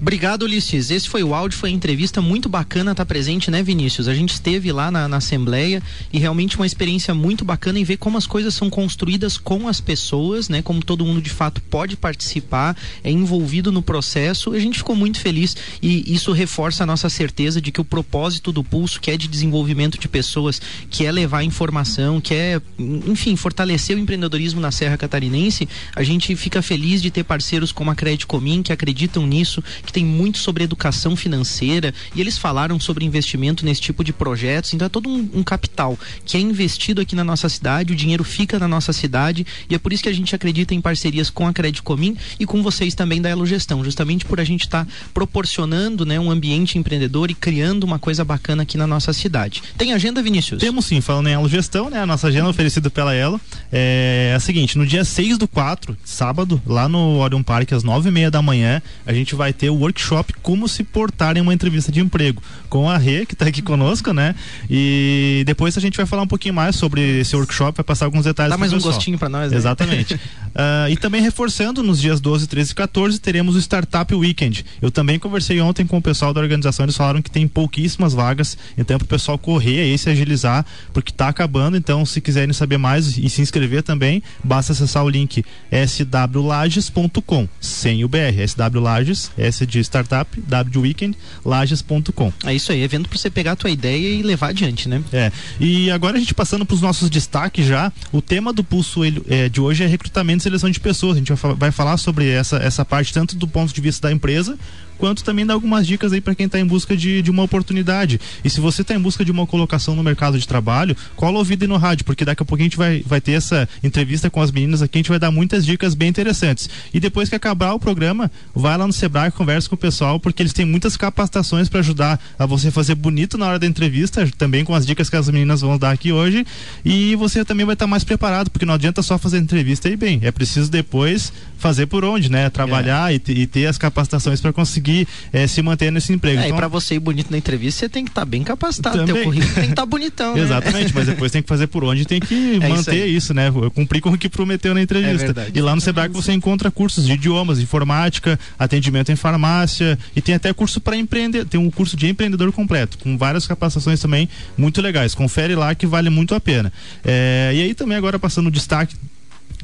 Obrigado, 0.03 0.43
Ulisses. 0.43 0.91
Esse 0.91 1.07
foi 1.07 1.23
o 1.23 1.33
áudio, 1.33 1.57
foi 1.57 1.69
a 1.69 1.71
entrevista 1.71 2.21
muito 2.21 2.49
bacana 2.49 2.91
estar 2.91 3.05
tá 3.05 3.07
presente, 3.07 3.49
né, 3.49 3.63
Vinícius? 3.63 4.09
A 4.09 4.13
gente 4.13 4.33
esteve 4.33 4.69
lá 4.69 4.91
na, 4.91 5.07
na, 5.07 5.15
Assembleia 5.15 5.81
e 6.11 6.19
realmente 6.19 6.57
uma 6.57 6.65
experiência 6.65 7.13
muito 7.13 7.45
bacana 7.45 7.79
em 7.79 7.85
ver 7.85 7.95
como 7.95 8.17
as 8.17 8.27
coisas 8.27 8.53
são 8.53 8.69
construídas 8.69 9.37
com 9.37 9.65
as 9.65 9.79
pessoas, 9.79 10.49
né? 10.49 10.61
Como 10.61 10.83
todo 10.83 11.05
mundo 11.05 11.21
de 11.21 11.29
fato 11.29 11.61
pode 11.61 11.95
participar, 11.95 12.75
é 13.01 13.09
envolvido 13.09 13.71
no 13.71 13.81
processo. 13.81 14.51
A 14.51 14.59
gente 14.59 14.79
ficou 14.79 14.93
muito 14.93 15.21
feliz 15.21 15.55
e 15.81 16.13
isso 16.13 16.33
reforça 16.33 16.83
a 16.83 16.85
nossa 16.85 17.07
certeza 17.07 17.61
de 17.61 17.71
que 17.71 17.79
o 17.79 17.85
propósito 17.85 18.51
do 18.51 18.61
Pulso, 18.61 18.99
que 18.99 19.09
é 19.09 19.15
de 19.15 19.29
desenvolvimento 19.29 19.97
de 19.97 20.09
pessoas, 20.09 20.61
que 20.89 21.05
é 21.05 21.11
levar 21.13 21.43
informação, 21.43 22.19
que 22.19 22.33
é, 22.33 22.61
enfim, 22.77 23.37
fortalecer 23.37 23.95
o 23.95 23.99
empreendedorismo 24.01 24.59
na 24.59 24.69
Serra 24.69 24.97
Catarinense, 24.97 25.65
a 25.95 26.03
gente 26.03 26.35
fica 26.35 26.61
feliz 26.61 27.01
de 27.01 27.09
ter 27.09 27.23
parceiros 27.23 27.71
como 27.71 27.89
a 27.89 27.95
Crédito 27.95 28.27
Comim 28.27 28.61
que 28.61 28.73
acreditam 28.73 29.25
nisso, 29.25 29.63
que 29.85 29.92
tem 29.93 30.03
muito 30.03 30.39
sobre 30.39 30.63
educação 30.63 31.15
financeira 31.15 31.93
e 32.15 32.19
eles 32.19 32.37
falaram 32.37 32.79
sobre 32.79 33.05
investimento 33.05 33.63
nesse 33.63 33.79
tipo 33.79 34.03
de 34.03 34.11
projetos. 34.11 34.73
Então 34.73 34.87
é 34.87 34.89
todo 34.89 35.07
um, 35.07 35.29
um 35.35 35.43
capital 35.43 35.97
que 36.25 36.35
é 36.35 36.39
investido 36.39 36.99
aqui 36.99 37.15
na 37.15 37.23
nossa 37.23 37.47
cidade, 37.47 37.93
o 37.93 37.95
dinheiro 37.95 38.23
fica 38.23 38.57
na 38.57 38.67
nossa 38.67 38.91
cidade 38.91 39.45
e 39.69 39.75
é 39.75 39.77
por 39.77 39.93
isso 39.93 40.03
que 40.03 40.09
a 40.09 40.13
gente 40.13 40.35
acredita 40.35 40.73
em 40.73 40.81
parcerias 40.81 41.29
com 41.29 41.47
a 41.47 41.53
Crédito 41.53 41.83
Comim 41.83 42.17
e 42.39 42.45
com 42.45 42.63
vocês 42.63 42.95
também 42.95 43.21
da 43.21 43.29
Elo 43.29 43.45
Gestão, 43.45 43.83
justamente 43.83 44.25
por 44.25 44.39
a 44.39 44.43
gente 44.43 44.61
estar 44.61 44.85
tá 44.85 44.91
proporcionando 45.13 46.05
né, 46.05 46.19
um 46.19 46.31
ambiente 46.31 46.77
empreendedor 46.77 47.29
e 47.29 47.35
criando 47.35 47.83
uma 47.83 47.99
coisa 47.99 48.25
bacana 48.25 48.63
aqui 48.63 48.77
na 48.77 48.87
nossa 48.87 49.13
cidade. 49.13 49.61
Tem 49.77 49.93
agenda, 49.93 50.21
Vinícius? 50.21 50.59
Temos 50.59 50.85
sim, 50.85 50.99
falando 51.01 51.27
em 51.27 51.33
Elo 51.33 51.47
Gestão, 51.47 51.89
né? 51.89 51.99
A 51.99 52.05
nossa 52.05 52.27
agenda 52.27 52.49
oferecida 52.49 52.89
pela 52.89 53.13
Elo 53.13 53.39
é, 53.71 54.31
é 54.31 54.35
a 54.35 54.39
seguinte: 54.39 54.77
no 54.77 54.85
dia 54.85 55.05
6 55.05 55.37
do 55.37 55.47
4, 55.47 55.95
sábado, 56.03 56.61
lá 56.65 56.89
no 56.89 57.19
Orion 57.19 57.43
Park, 57.43 57.71
às 57.73 57.83
9 57.83 58.09
e 58.09 58.11
meia 58.11 58.31
da 58.31 58.41
manhã, 58.41 58.81
a 59.05 59.13
gente 59.13 59.35
vai 59.35 59.53
ter 59.53 59.69
o 59.69 59.82
workshop 59.83 60.33
como 60.41 60.67
se 60.67 60.83
portar 60.83 61.37
em 61.37 61.41
uma 61.41 61.53
entrevista 61.53 61.91
de 61.91 61.99
emprego 61.99 62.41
com 62.69 62.89
a 62.89 62.97
Rê, 62.97 63.25
que 63.25 63.33
está 63.33 63.45
aqui 63.45 63.61
conosco, 63.61 64.11
né? 64.13 64.33
E 64.69 65.43
depois 65.45 65.77
a 65.77 65.81
gente 65.81 65.95
vai 65.95 66.05
falar 66.05 66.23
um 66.23 66.27
pouquinho 66.27 66.53
mais 66.53 66.75
sobre 66.75 67.19
esse 67.19 67.35
workshop, 67.35 67.77
vai 67.77 67.83
passar 67.83 68.05
alguns 68.05 68.25
detalhes. 68.25 68.51
Dá 68.51 68.57
mais 68.57 68.73
um 68.73 68.77
pessoal. 68.77 68.93
gostinho 68.93 69.19
para 69.19 69.29
nós, 69.29 69.51
né? 69.51 69.57
Exatamente. 69.57 70.15
uh, 70.15 70.89
e 70.89 70.97
também 70.97 71.21
reforçando, 71.21 71.83
nos 71.83 72.01
dias 72.01 72.19
12, 72.19 72.47
13 72.47 72.71
e 72.71 72.75
14, 72.75 73.19
teremos 73.19 73.55
o 73.55 73.59
Startup 73.59 74.13
Weekend. 74.13 74.65
Eu 74.81 74.89
também 74.89 75.19
conversei 75.19 75.61
ontem 75.61 75.85
com 75.85 75.97
o 75.97 76.01
pessoal 76.01 76.33
da 76.33 76.41
organização, 76.41 76.85
eles 76.85 76.97
falaram 76.97 77.21
que 77.21 77.29
tem 77.29 77.47
pouquíssimas 77.47 78.13
vagas, 78.13 78.57
então 78.77 78.95
é 78.95 78.97
para 78.97 79.05
o 79.05 79.07
pessoal 79.07 79.37
correr 79.37 79.81
aí, 79.81 79.97
se 79.97 80.09
agilizar, 80.09 80.65
porque 80.91 81.11
está 81.11 81.27
acabando. 81.27 81.77
Então, 81.77 82.05
se 82.05 82.21
quiserem 82.21 82.53
saber 82.53 82.77
mais 82.77 83.17
e 83.17 83.29
se 83.29 83.41
inscrever 83.41 83.83
também, 83.83 84.23
basta 84.43 84.73
acessar 84.73 85.03
o 85.03 85.09
link 85.09 85.43
swlages.com, 85.71 87.47
sem 87.59 88.03
o 88.03 88.07
BR, 88.07 88.43
swlages, 88.47 89.31
S 89.37 89.65
de 89.65 89.72
startup, 89.79 90.29
wweekend, 90.75 91.17
lages.com. 91.45 92.33
É 92.45 92.53
isso 92.53 92.71
aí, 92.71 92.81
evento 92.81 93.09
para 93.09 93.17
você 93.17 93.29
pegar 93.29 93.53
a 93.53 93.55
tua 93.55 93.69
ideia 93.69 94.07
e 94.07 94.21
levar 94.21 94.49
adiante, 94.49 94.87
né? 94.89 95.03
É. 95.11 95.31
E 95.59 95.89
agora 95.91 96.17
a 96.17 96.19
gente 96.19 96.33
passando 96.33 96.65
para 96.65 96.75
os 96.75 96.81
nossos 96.81 97.09
destaques 97.09 97.65
já, 97.65 97.91
o 98.11 98.21
tema 98.21 98.53
do 98.53 98.63
Pulso 98.63 99.03
ele, 99.03 99.21
é, 99.29 99.49
de 99.49 99.61
hoje 99.61 99.83
é 99.83 99.87
recrutamento 99.87 100.39
e 100.39 100.43
seleção 100.43 100.69
de 100.69 100.79
pessoas. 100.79 101.15
A 101.15 101.19
gente 101.19 101.33
vai, 101.33 101.53
vai 101.55 101.71
falar 101.71 101.97
sobre 101.97 102.29
essa, 102.29 102.57
essa 102.57 102.83
parte 102.83 103.13
tanto 103.13 103.35
do 103.35 103.47
ponto 103.47 103.73
de 103.73 103.81
vista 103.81 104.07
da 104.07 104.13
empresa 104.13 104.57
quanto 104.97 105.23
também 105.23 105.45
dar 105.45 105.53
algumas 105.53 105.85
dicas 105.85 106.13
aí 106.13 106.21
para 106.21 106.35
quem 106.35 106.45
está 106.45 106.59
em 106.59 106.65
busca 106.65 106.95
de, 106.95 107.21
de 107.21 107.31
uma 107.31 107.43
oportunidade. 107.43 108.19
E 108.43 108.49
se 108.49 108.59
você 108.59 108.81
está 108.81 108.93
em 108.93 108.99
busca 108.99 109.23
de 109.23 109.31
uma 109.31 109.45
colocação 109.45 109.95
no 109.95 110.03
mercado 110.03 110.39
de 110.39 110.47
trabalho, 110.47 110.95
cola 111.15 111.37
ouvido 111.37 111.67
no 111.67 111.77
rádio, 111.77 112.05
porque 112.05 112.25
daqui 112.25 112.43
a 112.43 112.45
pouco 112.45 112.61
a 112.61 112.65
gente 112.65 112.77
vai, 112.77 113.03
vai 113.05 113.21
ter 113.21 113.33
essa 113.33 113.67
entrevista 113.83 114.29
com 114.29 114.41
as 114.41 114.51
meninas 114.51 114.81
aqui, 114.81 114.97
a 114.97 114.99
gente 114.99 115.09
vai 115.09 115.19
dar 115.19 115.31
muitas 115.31 115.65
dicas 115.65 115.93
bem 115.95 116.09
interessantes. 116.09 116.69
E 116.93 116.99
depois 116.99 117.29
que 117.29 117.35
acabar 117.35 117.73
o 117.73 117.79
programa, 117.79 118.31
vai 118.53 118.77
lá 118.77 118.87
no 118.87 118.93
Sebrae, 118.93 119.31
conversa 119.31 119.69
com 119.69 119.75
o 119.75 119.77
pessoal, 119.77 120.19
porque 120.19 120.41
eles 120.41 120.53
têm 120.53 120.65
muitas 120.65 120.97
capacitações 120.97 121.69
para 121.69 121.79
ajudar 121.79 122.19
a 122.37 122.45
você 122.45 122.71
fazer 122.71 122.95
bonito 122.95 123.37
na 123.37 123.47
hora 123.47 123.59
da 123.59 123.65
entrevista, 123.65 124.29
também 124.37 124.63
com 124.63 124.73
as 124.75 124.85
dicas 124.85 125.09
que 125.09 125.15
as 125.15 125.29
meninas 125.29 125.61
vão 125.61 125.77
dar 125.77 125.91
aqui 125.91 126.11
hoje. 126.11 126.45
E 126.83 127.15
você 127.15 127.43
também 127.45 127.65
vai 127.65 127.73
estar 127.73 127.85
tá 127.85 127.89
mais 127.89 128.03
preparado, 128.03 128.49
porque 128.49 128.65
não 128.65 128.73
adianta 128.73 129.01
só 129.01 129.17
fazer 129.17 129.37
entrevista 129.37 129.89
e 129.89 129.95
bem, 129.95 130.19
é 130.23 130.31
preciso 130.31 130.69
depois 130.69 131.31
fazer 131.63 131.85
por 131.85 132.03
onde, 132.03 132.29
né? 132.29 132.49
Trabalhar 132.49 133.13
é. 133.13 133.15
e, 133.15 133.21
e, 133.41 133.47
ter 133.47 133.67
as 133.67 133.77
capacitações 133.77 134.41
para 134.41 134.51
conseguir 134.51 134.82
é, 135.31 135.47
se 135.47 135.61
manter 135.61 135.91
nesse 135.91 136.11
emprego. 136.13 136.39
É, 136.39 136.45
então, 136.45 136.55
e 136.55 136.59
para 136.59 136.67
você 136.67 136.95
ir 136.95 136.99
bonito 136.99 137.31
na 137.31 137.37
entrevista, 137.37 137.81
você 137.81 137.89
tem 137.89 138.03
que 138.03 138.11
estar 138.11 138.21
tá 138.21 138.25
bem 138.25 138.43
capacitado. 138.43 138.97
Também. 138.97 139.13
Teu 139.13 139.23
currículo 139.23 139.53
tem 139.53 139.63
que 139.65 139.69
estar 139.69 139.81
tá 139.81 139.85
bonitão. 139.85 140.33
Né? 140.33 140.41
Exatamente, 140.41 140.93
mas 140.95 141.05
depois 141.05 141.31
tem 141.31 141.41
que 141.41 141.47
fazer 141.47 141.67
por 141.67 141.83
onde 141.83 142.05
tem 142.05 142.19
que 142.19 142.55
é 142.61 142.67
manter 142.67 143.05
isso, 143.05 143.17
isso, 143.17 143.33
né? 143.33 143.51
Cumprir 143.73 144.01
com 144.01 144.09
o 144.09 144.17
que 144.17 144.27
prometeu 144.27 144.73
na 144.73 144.81
entrevista. 144.81 145.33
É 145.41 145.51
e 145.53 145.61
lá 145.61 145.75
no 145.75 145.81
Sebrae 145.81 146.09
você 146.09 146.31
encontra 146.33 146.71
cursos 146.71 147.05
de 147.05 147.13
idiomas, 147.13 147.59
informática, 147.59 148.39
atendimento 148.57 149.11
em 149.11 149.15
farmácia 149.15 149.97
e 150.15 150.21
tem 150.21 150.35
até 150.35 150.51
curso 150.53 150.81
para 150.81 150.95
empreender, 150.95 151.45
tem 151.45 151.59
um 151.59 151.69
curso 151.69 151.95
de 151.95 152.07
empreendedor 152.07 152.51
completo, 152.51 152.97
com 152.97 153.17
várias 153.17 153.45
capacitações 153.45 153.99
também 153.99 154.27
muito 154.57 154.81
legais. 154.81 155.13
Confere 155.13 155.55
lá 155.55 155.75
que 155.75 155.85
vale 155.85 156.09
muito 156.09 156.33
a 156.33 156.39
pena. 156.39 156.71
É, 157.03 157.51
e 157.53 157.61
aí 157.61 157.73
também 157.73 157.97
agora 157.97 158.17
passando 158.17 158.47
o 158.47 158.51
destaque 158.51 158.95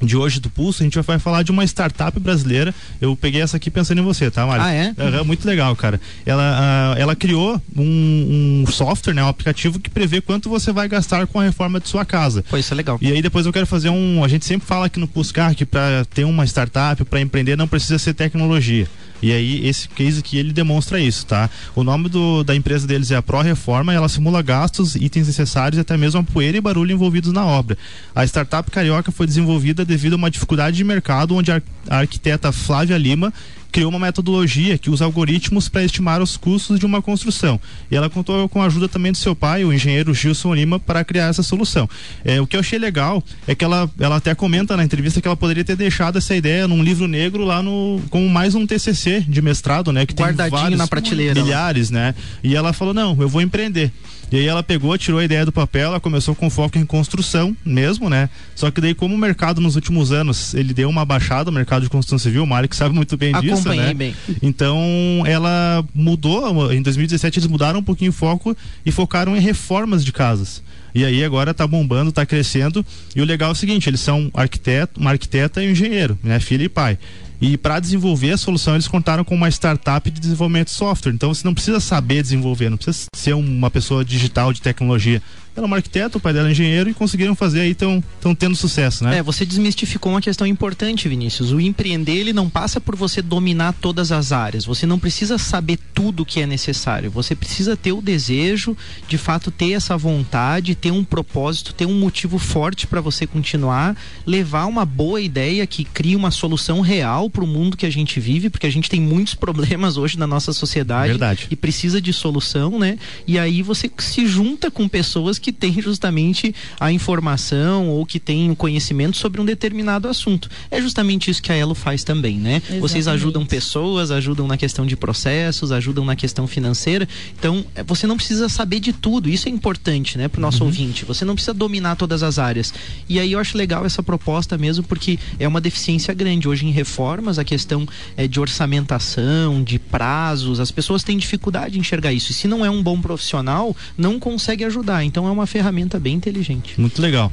de 0.02 0.18
hoje 0.18 0.40
do 0.40 0.50
Pulso, 0.50 0.84
a 0.84 0.86
gente 0.86 1.00
vai 1.02 1.20
falar 1.20 1.44
de 1.44 1.52
uma 1.52 1.64
startup 1.64 2.20
brasileira. 2.20 2.74
Eu 3.00 3.16
peguei 3.16 3.42
essa 3.42 3.58
aqui 3.58 3.70
pensando 3.70 4.00
em 4.00 4.04
você, 4.04 4.30
tá, 4.30 4.46
Mário? 4.46 4.66
Ah, 4.66 4.72
é? 4.72 4.94
Uhum, 4.98 5.26
muito 5.26 5.46
legal, 5.46 5.76
cara. 5.76 6.00
Ela, 6.26 6.96
uh, 6.96 7.00
ela 7.00 7.16
criou 7.16 7.62
um, 7.76 8.64
um, 8.68 8.72
software, 8.72 9.14
né, 9.14 9.24
um 9.24 9.28
aplicativo 9.28 9.80
que 9.80 9.90
prevê 9.90 10.22
quanto 10.22 10.50
você 10.50 10.72
vai 10.72 10.88
gastar 10.88 11.28
com 11.28 11.40
a 11.40 11.44
reforma 11.44 11.80
de 11.80 11.88
sua 11.88 12.06
casa. 12.06 12.44
Pô, 12.50 12.58
isso 12.58 12.74
é 12.74 12.78
legal. 12.78 12.98
E 13.02 13.12
aí 13.12 13.22
depois 13.22 13.46
eu 13.46 13.54
quero 13.54 13.66
fazer 13.66 13.90
um. 13.90 14.24
A 14.24 14.28
gente 14.28 14.46
sempre 14.46 14.68
fala 14.68 14.86
aqui 14.88 15.00
no 15.00 15.08
Pulscar 15.08 15.56
que 15.56 15.66
para 15.66 16.06
ter 16.06 16.24
uma 16.24 16.46
startup, 16.46 17.04
para 17.06 17.22
empreender, 17.22 17.56
não 17.56 17.68
precisa 17.68 17.98
ser 17.98 18.14
tecnologia. 18.14 18.88
E 19.22 19.32
aí 19.32 19.68
esse 19.68 19.88
case 19.90 20.20
aqui 20.20 20.38
ele 20.38 20.54
demonstra 20.54 21.00
isso, 21.00 21.26
tá? 21.26 21.50
O 21.76 21.84
nome 21.84 22.10
do, 22.10 22.44
da 22.44 22.56
empresa 22.56 22.88
deles 22.88 23.12
é 23.12 23.16
a 23.16 23.22
Pro 23.22 23.42
Reforma 23.42 23.94
e 23.94 23.96
ela 23.96 24.10
simula 24.10 24.42
gastos, 24.42 24.96
itens 24.96 25.28
necessários 25.28 25.78
e 25.78 25.82
até 25.82 25.98
mesmo 25.98 26.20
a 26.20 26.24
poeira 26.24 26.58
e 26.58 26.62
barulho 26.62 26.94
envolvidos 26.94 27.34
na 27.34 27.46
obra. 27.46 27.78
A 28.16 28.24
startup 28.26 28.70
carioca 28.72 29.12
foi 29.12 29.28
desenvolvida 29.28 29.84
devido 29.84 30.14
a 30.14 30.18
uma 30.18 30.32
dificuldade 30.32 30.78
de 30.78 30.84
mercado 30.84 31.36
onde 31.36 31.52
a, 31.52 31.62
a 31.90 31.98
arquiteta 32.00 32.52
Flávia 32.52 32.98
Lima 32.98 33.34
criou 33.72 33.90
uma 33.90 34.00
metodologia 34.00 34.78
que 34.78 34.90
usa 34.90 35.06
algoritmos 35.06 35.70
para 35.70 35.84
estimar 35.84 36.22
os 36.22 36.38
custos 36.38 36.80
de 36.80 36.86
uma 36.86 37.02
construção. 37.02 37.60
E 37.90 37.96
ela 37.96 38.10
contou 38.10 38.48
com 38.50 38.62
a 38.62 38.66
ajuda 38.66 38.88
também 38.88 39.12
do 39.12 39.18
seu 39.18 39.36
pai, 39.36 39.64
o 39.64 39.74
engenheiro 39.74 40.14
Gilson 40.14 40.54
Lima, 40.54 40.80
para 40.80 41.04
criar 41.04 41.28
essa 41.28 41.44
solução. 41.44 41.90
É, 42.24 42.42
o 42.42 42.48
que 42.48 42.56
eu 42.56 42.60
achei 42.60 42.80
legal 42.80 43.24
é 43.48 43.56
que 43.56 43.64
ela, 43.64 43.90
ela 44.00 44.18
até 44.18 44.34
comenta 44.34 44.76
na 44.76 44.84
entrevista 44.84 45.22
que 45.22 45.28
ela 45.28 45.38
poderia 45.38 45.64
ter 45.64 45.76
deixado 45.76 46.18
essa 46.18 46.36
ideia 46.36 46.68
num 46.68 46.84
livro 46.84 47.08
negro 47.08 47.44
lá 47.44 47.62
no 47.62 48.02
como 48.10 48.28
mais 48.30 48.56
um 48.56 48.66
TCC 48.66 49.22
de 49.28 49.42
mestrado, 49.42 49.92
né, 49.92 50.06
que 50.06 50.14
Guardadinho 50.14 50.52
tem 50.52 50.60
vários 50.60 50.80
na 50.80 50.88
prateleira, 50.88 51.42
milhares, 51.42 51.90
né? 51.90 52.16
E 52.44 52.56
ela 52.56 52.74
falou: 52.74 52.94
"Não, 52.94 53.16
eu 53.20 53.30
vou 53.30 53.42
empreender". 53.42 53.92
E 54.32 54.38
aí 54.38 54.48
ela 54.48 54.62
pegou, 54.62 54.98
tirou 54.98 55.20
a 55.20 55.24
ideia 55.24 55.46
do 55.46 55.52
papel, 55.52 55.90
ela 55.90 56.00
começou 56.00 56.36
com 56.36 56.50
foco 56.50 56.78
em 56.78 56.86
construção 56.86 57.56
mesmo, 57.66 58.10
né? 58.10 58.30
Só 58.56 58.70
que 58.70 58.80
daí 58.80 58.94
como 58.94 59.16
o 59.16 59.18
mercado 59.18 59.60
nos 59.60 59.76
últimos 59.76 60.12
anos, 60.12 60.54
ele 60.54 60.74
deu 60.74 60.90
uma 60.90 61.04
baixada, 61.04 61.50
o 61.50 61.54
mercado 61.54 61.84
de 61.84 61.90
construção 61.90 62.20
civil, 62.20 62.44
o 62.44 62.48
Mário 62.48 62.70
que 62.70 62.76
sabe 62.76 62.94
muito 62.94 63.18
bem 63.18 63.34
disso, 63.42 63.68
né? 63.70 63.94
Bem. 63.94 64.16
Então 64.42 64.78
ela 65.26 65.84
mudou, 65.94 66.72
em 66.72 66.82
2017 66.82 67.40
eles 67.40 67.50
mudaram 67.50 67.80
um 67.80 67.84
pouquinho 67.84 68.12
o 68.12 68.14
foco 68.14 68.56
e 68.86 68.92
focaram 68.92 69.36
em 69.36 69.40
reformas 69.40 70.06
de 70.06 70.12
casas. 70.12 70.62
E 70.94 71.06
aí 71.06 71.24
agora 71.24 71.54
tá 71.54 71.68
bombando, 71.68 72.12
tá 72.12 72.26
crescendo. 72.26 72.86
E 73.16 73.22
o 73.22 73.26
legal 73.26 73.50
é 73.50 73.52
o 73.54 73.56
seguinte, 73.56 73.90
eles 73.90 74.00
são 74.00 74.30
arquiteto, 74.34 75.00
uma 75.00 75.12
arquiteta 75.12 75.64
e 75.64 75.68
um 75.68 75.72
engenheiro, 75.72 76.18
né? 76.24 76.40
Filho 76.40 76.64
e 76.64 76.70
pai. 76.70 76.98
E 77.42 77.58
para 77.58 77.80
desenvolver 77.80 78.32
a 78.32 78.38
solução, 78.38 78.74
eles 78.74 78.88
contaram 78.88 79.24
com 79.24 79.34
uma 79.34 79.48
startup 79.50 80.10
de 80.12 80.20
desenvolvimento 80.20 80.68
de 80.68 80.74
software. 80.74 81.14
Então 81.14 81.34
você 81.34 81.46
não 81.46 81.54
precisa 81.54 81.80
saber 81.80 82.22
desenvolver, 82.22 82.70
não 82.70 82.78
precisa 82.78 83.06
ser 83.16 83.34
uma 83.34 83.72
pessoa 83.72 84.04
digital 84.04 84.52
de 84.52 84.62
tecnologia 84.62 85.22
Ela 85.60 85.66
é 85.66 85.68
uma 85.68 85.76
arquiteta, 85.76 86.18
o 86.18 86.22
pai 86.22 86.32
dela 86.32 86.48
é 86.48 86.52
engenheiro 86.52 86.90
e 86.90 86.94
conseguiram 86.94 87.36
fazer 87.36 87.60
aí, 87.60 87.72
estão 87.72 88.02
tendo 88.38 88.56
sucesso, 88.56 89.04
né? 89.04 89.18
É, 89.18 89.24
você 89.24 89.46
desmistificou 89.46 90.14
uma 90.14 90.22
questão 90.22 90.48
importante, 90.48 91.10
Vinícius. 91.10 91.52
O 91.52 91.60
empreender, 91.60 92.16
ele 92.16 92.32
não 92.32 92.50
passa 92.50 92.80
por 92.80 92.96
você 92.96 93.22
dominar 93.22 93.74
todas 93.74 94.10
as 94.10 94.32
áreas. 94.32 94.64
Você 94.64 94.86
não 94.86 94.98
precisa 94.98 95.38
saber 95.38 95.78
tudo 95.94 96.26
que 96.26 96.40
é 96.40 96.48
necessário. 96.48 97.12
Você 97.12 97.36
precisa 97.36 97.76
ter 97.76 97.92
o 97.92 98.02
desejo, 98.02 98.76
de 99.06 99.18
fato, 99.18 99.52
ter 99.52 99.74
essa 99.74 99.98
vontade, 99.98 100.76
ter 100.76 100.92
um 100.92 101.04
propósito, 101.04 101.74
ter 101.74 101.86
um 101.86 102.00
motivo 102.00 102.40
forte 102.40 102.88
para 102.88 103.02
você 103.02 103.28
continuar, 103.28 103.98
levar 104.26 104.66
uma 104.66 104.86
boa 104.86 105.20
ideia 105.20 105.68
que 105.68 105.84
crie 105.84 106.16
uma 106.16 106.32
solução 106.32 106.80
real 106.80 107.30
para 107.30 107.44
o 107.44 107.48
mundo 107.48 107.76
que 107.76 107.86
a 107.86 107.92
gente 107.92 108.18
vive, 108.18 108.50
porque 108.50 108.66
a 108.66 108.72
gente 108.72 108.90
tem 108.90 109.02
muitos 109.02 109.36
problemas 109.50 109.98
hoje 109.98 110.18
na 110.18 110.26
nossa 110.26 110.54
sociedade 110.54 111.10
Verdade. 111.10 111.48
e 111.52 111.56
precisa 111.58 112.02
de 112.02 112.14
solução, 112.14 112.80
né? 112.80 112.98
E 113.28 113.38
aí 113.38 113.62
você 113.62 113.92
se 113.98 114.26
junta 114.26 114.72
com 114.72 114.88
pessoas 114.88 115.38
que 115.38 115.49
têm 115.52 115.82
justamente 115.82 116.54
a 116.80 116.92
informação 116.92 117.90
ou 117.90 118.06
que 118.06 118.20
têm 118.20 118.52
o 118.52 118.56
conhecimento 118.56 119.18
sobre 119.18 119.42
um 119.42 119.46
determinado 119.46 120.08
assunto. 120.08 120.50
É 120.70 120.82
justamente 120.82 121.30
isso 121.30 121.42
que 121.42 121.52
a 121.52 121.56
Elo 121.56 121.76
faz 121.76 122.04
também, 122.04 122.38
né? 122.38 122.62
Vocês 122.80 123.06
Exatamente. 123.06 123.10
ajudam 123.10 123.46
pessoas, 123.46 124.12
ajudam 124.12 124.48
na 124.48 124.58
questão 124.58 124.86
de 124.86 124.96
processos, 124.96 125.72
ajudam 125.72 126.06
na 126.06 126.16
questão 126.16 126.48
financeira. 126.48 127.08
Então, 127.38 127.66
é, 127.76 127.84
você 127.84 128.06
não 128.08 128.18
precisa 128.18 128.50
saber 128.50 128.80
de 128.80 128.94
tudo. 128.94 129.30
Isso 129.30 129.48
é 129.48 129.52
importante, 129.52 130.18
né, 130.18 130.28
para 130.28 130.40
o 130.40 130.42
nosso 130.42 130.64
ouvinte. 130.64 131.06
Você 131.06 131.26
não 131.26 131.36
precisa 131.36 131.54
dominar 131.54 131.96
todas 131.96 132.24
as 132.24 132.40
áreas. 132.40 132.74
E 133.08 133.20
aí 133.20 133.32
eu 133.32 133.40
acho 133.40 133.58
legal 133.58 133.86
essa 133.86 134.04
proposta 134.04 134.58
mesmo, 134.58 134.84
porque 134.84 135.20
é 135.40 135.48
uma 135.48 135.62
deficiência 135.62 136.14
grande. 136.14 136.48
Hoje 136.48 136.66
em 136.66 136.72
reformas, 136.72 137.40
a 137.40 137.44
questão 137.44 137.88
é, 138.16 138.28
de 138.28 138.40
orçamentação, 138.40 139.64
de 139.64 139.80
prazos, 139.80 140.60
as 140.60 140.72
pessoas 140.72 141.04
têm 141.04 141.18
dificuldade 141.18 141.78
em 141.78 141.82
enxergar 141.82 142.14
isso. 142.14 142.32
E 142.32 142.34
se 142.34 142.48
não 142.48 142.66
é 142.66 142.70
um 142.70 142.82
bom 142.82 143.00
profissional, 143.02 143.76
não 143.98 144.20
consegue 144.20 144.64
ajudar. 144.66 145.04
Então 145.04 145.28
é 145.28 145.32
uma 145.32 145.39
ferramenta 145.48 146.00
bem 146.00 146.16
inteligente. 146.16 146.80
Muito 146.80 147.02
legal. 147.02 147.32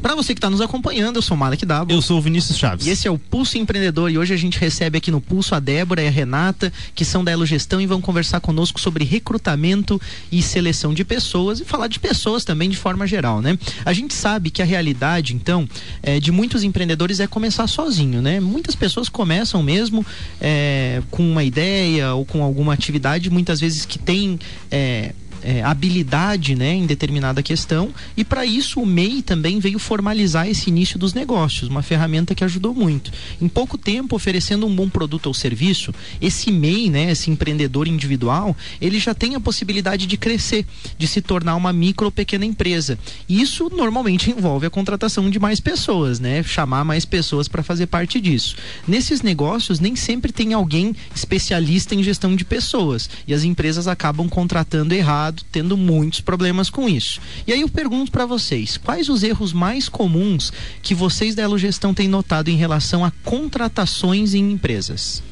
Para 0.00 0.14
você 0.14 0.32
que 0.32 0.38
está 0.38 0.48
nos 0.48 0.62
acompanhando, 0.62 1.16
eu 1.16 1.22
sou 1.22 1.36
Malek 1.36 1.66
Dabo. 1.66 1.92
Eu 1.92 2.00
sou 2.00 2.18
o 2.18 2.22
Vinícius 2.22 2.56
Chaves. 2.56 2.86
E 2.86 2.90
esse 2.90 3.06
é 3.06 3.10
o 3.10 3.18
Pulso 3.18 3.58
Empreendedor 3.58 4.10
e 4.10 4.16
hoje 4.16 4.32
a 4.32 4.36
gente 4.36 4.58
recebe 4.58 4.96
aqui 4.96 5.10
no 5.10 5.20
Pulso 5.20 5.54
a 5.54 5.60
Débora 5.60 6.02
e 6.02 6.08
a 6.08 6.10
Renata, 6.10 6.72
que 6.94 7.04
são 7.04 7.22
da 7.22 7.30
Elo 7.30 7.44
Gestão 7.44 7.80
e 7.80 7.86
vão 7.86 8.00
conversar 8.00 8.40
conosco 8.40 8.80
sobre 8.80 9.04
recrutamento 9.04 10.00
e 10.32 10.40
seleção 10.40 10.94
de 10.94 11.04
pessoas 11.04 11.60
e 11.60 11.64
falar 11.66 11.86
de 11.86 11.98
pessoas 11.98 12.44
também 12.44 12.70
de 12.70 12.78
forma 12.78 13.06
geral, 13.06 13.42
né? 13.42 13.58
A 13.84 13.92
gente 13.92 14.14
sabe 14.14 14.50
que 14.50 14.62
a 14.62 14.64
realidade, 14.64 15.34
então, 15.34 15.68
é, 16.02 16.18
de 16.18 16.32
muitos 16.32 16.64
empreendedores 16.64 17.20
é 17.20 17.26
começar 17.26 17.66
sozinho, 17.66 18.22
né? 18.22 18.40
Muitas 18.40 18.74
pessoas 18.74 19.08
começam 19.08 19.62
mesmo 19.62 20.04
é, 20.40 21.02
com 21.10 21.30
uma 21.30 21.44
ideia 21.44 22.14
ou 22.14 22.24
com 22.24 22.42
alguma 22.42 22.72
atividade, 22.72 23.28
muitas 23.28 23.60
vezes 23.60 23.84
que 23.84 23.98
tem 23.98 24.40
é, 24.70 25.12
é, 25.42 25.62
habilidade 25.62 26.54
né, 26.54 26.74
em 26.74 26.86
determinada 26.86 27.42
questão 27.42 27.90
e 28.16 28.24
para 28.24 28.44
isso 28.44 28.80
o 28.80 28.86
MEI 28.86 29.22
também 29.22 29.58
veio 29.58 29.78
formalizar 29.78 30.48
esse 30.48 30.70
início 30.70 30.98
dos 30.98 31.14
negócios, 31.14 31.68
uma 31.68 31.82
ferramenta 31.82 32.34
que 32.34 32.44
ajudou 32.44 32.74
muito. 32.74 33.12
Em 33.40 33.48
pouco 33.48 33.78
tempo, 33.78 34.16
oferecendo 34.16 34.66
um 34.66 34.74
bom 34.74 34.88
produto 34.88 35.26
ou 35.26 35.34
serviço, 35.34 35.94
esse 36.20 36.50
MEI, 36.50 36.90
né, 36.90 37.10
esse 37.10 37.30
empreendedor 37.30 37.88
individual, 37.88 38.56
ele 38.80 38.98
já 38.98 39.14
tem 39.14 39.34
a 39.34 39.40
possibilidade 39.40 40.06
de 40.06 40.16
crescer, 40.16 40.66
de 40.98 41.06
se 41.06 41.20
tornar 41.20 41.56
uma 41.56 41.72
micro 41.72 42.06
ou 42.06 42.12
pequena 42.12 42.44
empresa. 42.44 42.98
Isso 43.28 43.70
normalmente 43.74 44.30
envolve 44.32 44.66
a 44.66 44.70
contratação 44.70 45.30
de 45.30 45.38
mais 45.38 45.60
pessoas, 45.60 46.20
né, 46.20 46.42
chamar 46.42 46.84
mais 46.84 47.04
pessoas 47.04 47.48
para 47.48 47.62
fazer 47.62 47.86
parte 47.86 48.20
disso. 48.20 48.56
Nesses 48.86 49.22
negócios 49.22 49.80
nem 49.80 49.96
sempre 49.96 50.32
tem 50.32 50.52
alguém 50.52 50.94
especialista 51.14 51.94
em 51.94 52.02
gestão 52.02 52.34
de 52.34 52.44
pessoas 52.44 53.08
e 53.26 53.34
as 53.34 53.44
empresas 53.44 53.86
acabam 53.86 54.28
contratando 54.28 54.94
errado, 54.94 55.29
tendo 55.50 55.76
muitos 55.76 56.20
problemas 56.20 56.70
com 56.70 56.88
isso. 56.88 57.20
E 57.46 57.52
aí 57.52 57.60
eu 57.60 57.68
pergunto 57.68 58.10
para 58.10 58.26
vocês, 58.26 58.76
quais 58.76 59.08
os 59.08 59.22
erros 59.22 59.52
mais 59.52 59.88
comuns 59.88 60.52
que 60.82 60.94
vocês 60.94 61.34
da 61.34 61.42
Elo 61.42 61.58
Gestão 61.58 61.94
têm 61.94 62.08
notado 62.08 62.48
em 62.48 62.56
relação 62.56 63.04
a 63.04 63.10
contratações 63.24 64.34
em 64.34 64.52
empresas? 64.52 65.22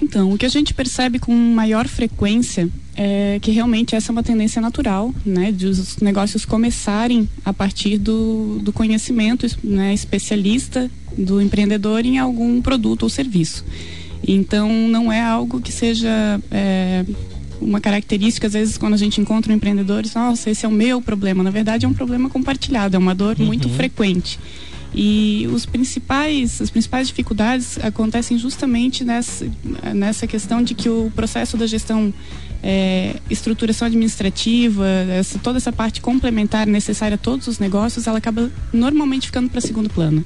Então, 0.00 0.32
o 0.32 0.38
que 0.38 0.44
a 0.44 0.48
gente 0.48 0.74
percebe 0.74 1.18
com 1.18 1.32
maior 1.32 1.86
frequência 1.86 2.68
é 2.96 3.38
que 3.40 3.50
realmente 3.50 3.94
essa 3.94 4.10
é 4.10 4.12
uma 4.12 4.22
tendência 4.22 4.60
natural, 4.60 5.12
né, 5.24 5.50
de 5.50 5.66
os 5.66 5.96
negócios 5.98 6.44
começarem 6.44 7.28
a 7.44 7.52
partir 7.52 7.98
do, 7.98 8.60
do 8.62 8.72
conhecimento 8.72 9.46
né, 9.62 9.92
especialista 9.94 10.90
do 11.16 11.40
empreendedor 11.40 12.04
em 12.04 12.18
algum 12.18 12.60
produto 12.60 13.04
ou 13.04 13.08
serviço. 13.08 13.64
Então, 14.26 14.70
não 14.88 15.12
é 15.12 15.20
algo 15.20 15.60
que 15.60 15.70
seja 15.70 16.40
é, 16.50 17.04
uma 17.60 17.80
característica, 17.80 18.46
às 18.46 18.52
vezes, 18.52 18.78
quando 18.78 18.94
a 18.94 18.98
gente 18.98 19.20
encontra 19.20 19.52
um 19.52 19.56
empreendedor, 19.56 20.02
diz, 20.02 20.14
nossa, 20.14 20.50
esse 20.50 20.64
é 20.64 20.68
o 20.68 20.72
meu 20.72 21.00
problema. 21.00 21.42
Na 21.42 21.50
verdade, 21.50 21.86
é 21.86 21.88
um 21.88 21.94
problema 21.94 22.28
compartilhado, 22.28 22.96
é 22.96 22.98
uma 22.98 23.14
dor 23.14 23.38
muito 23.38 23.68
frequente. 23.68 24.38
E 24.94 25.48
os 25.52 25.66
principais, 25.66 26.60
as 26.60 26.70
principais 26.70 27.08
dificuldades 27.08 27.78
acontecem 27.82 28.38
justamente 28.38 29.02
nessa, 29.02 29.44
nessa 29.92 30.24
questão 30.24 30.62
de 30.62 30.72
que 30.74 30.88
o 30.88 31.10
processo 31.16 31.56
da 31.56 31.66
gestão, 31.66 32.14
é, 32.62 33.16
estruturação 33.28 33.86
administrativa, 33.86 34.86
essa, 35.10 35.36
toda 35.40 35.58
essa 35.58 35.72
parte 35.72 36.00
complementar 36.00 36.64
necessária 36.68 37.16
a 37.16 37.18
todos 37.18 37.48
os 37.48 37.58
negócios, 37.58 38.06
ela 38.06 38.18
acaba 38.18 38.48
normalmente 38.72 39.26
ficando 39.26 39.50
para 39.50 39.60
segundo 39.60 39.90
plano. 39.90 40.24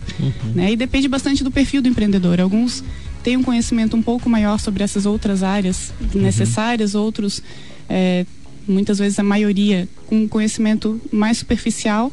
Né? 0.55 0.73
E 0.73 0.77
depende 0.77 1.09
bastante 1.09 1.43
do 1.43 1.51
perfil 1.51 1.81
do 1.81 1.89
empreendedor. 1.89 2.39
Alguns 2.39 2.85
têm 3.29 3.37
um 3.37 3.43
conhecimento 3.43 3.95
um 3.95 4.01
pouco 4.01 4.27
maior 4.31 4.59
sobre 4.59 4.83
essas 4.83 5.05
outras 5.05 5.43
áreas 5.43 5.93
necessárias, 6.15 6.95
outros, 6.95 7.43
é, 7.87 8.25
muitas 8.67 8.99
vezes 8.99 9.19
a 9.19 9.23
maioria, 9.23 9.87
com 10.07 10.23
um 10.23 10.27
conhecimento 10.27 10.99
mais 11.13 11.37
superficial 11.37 12.11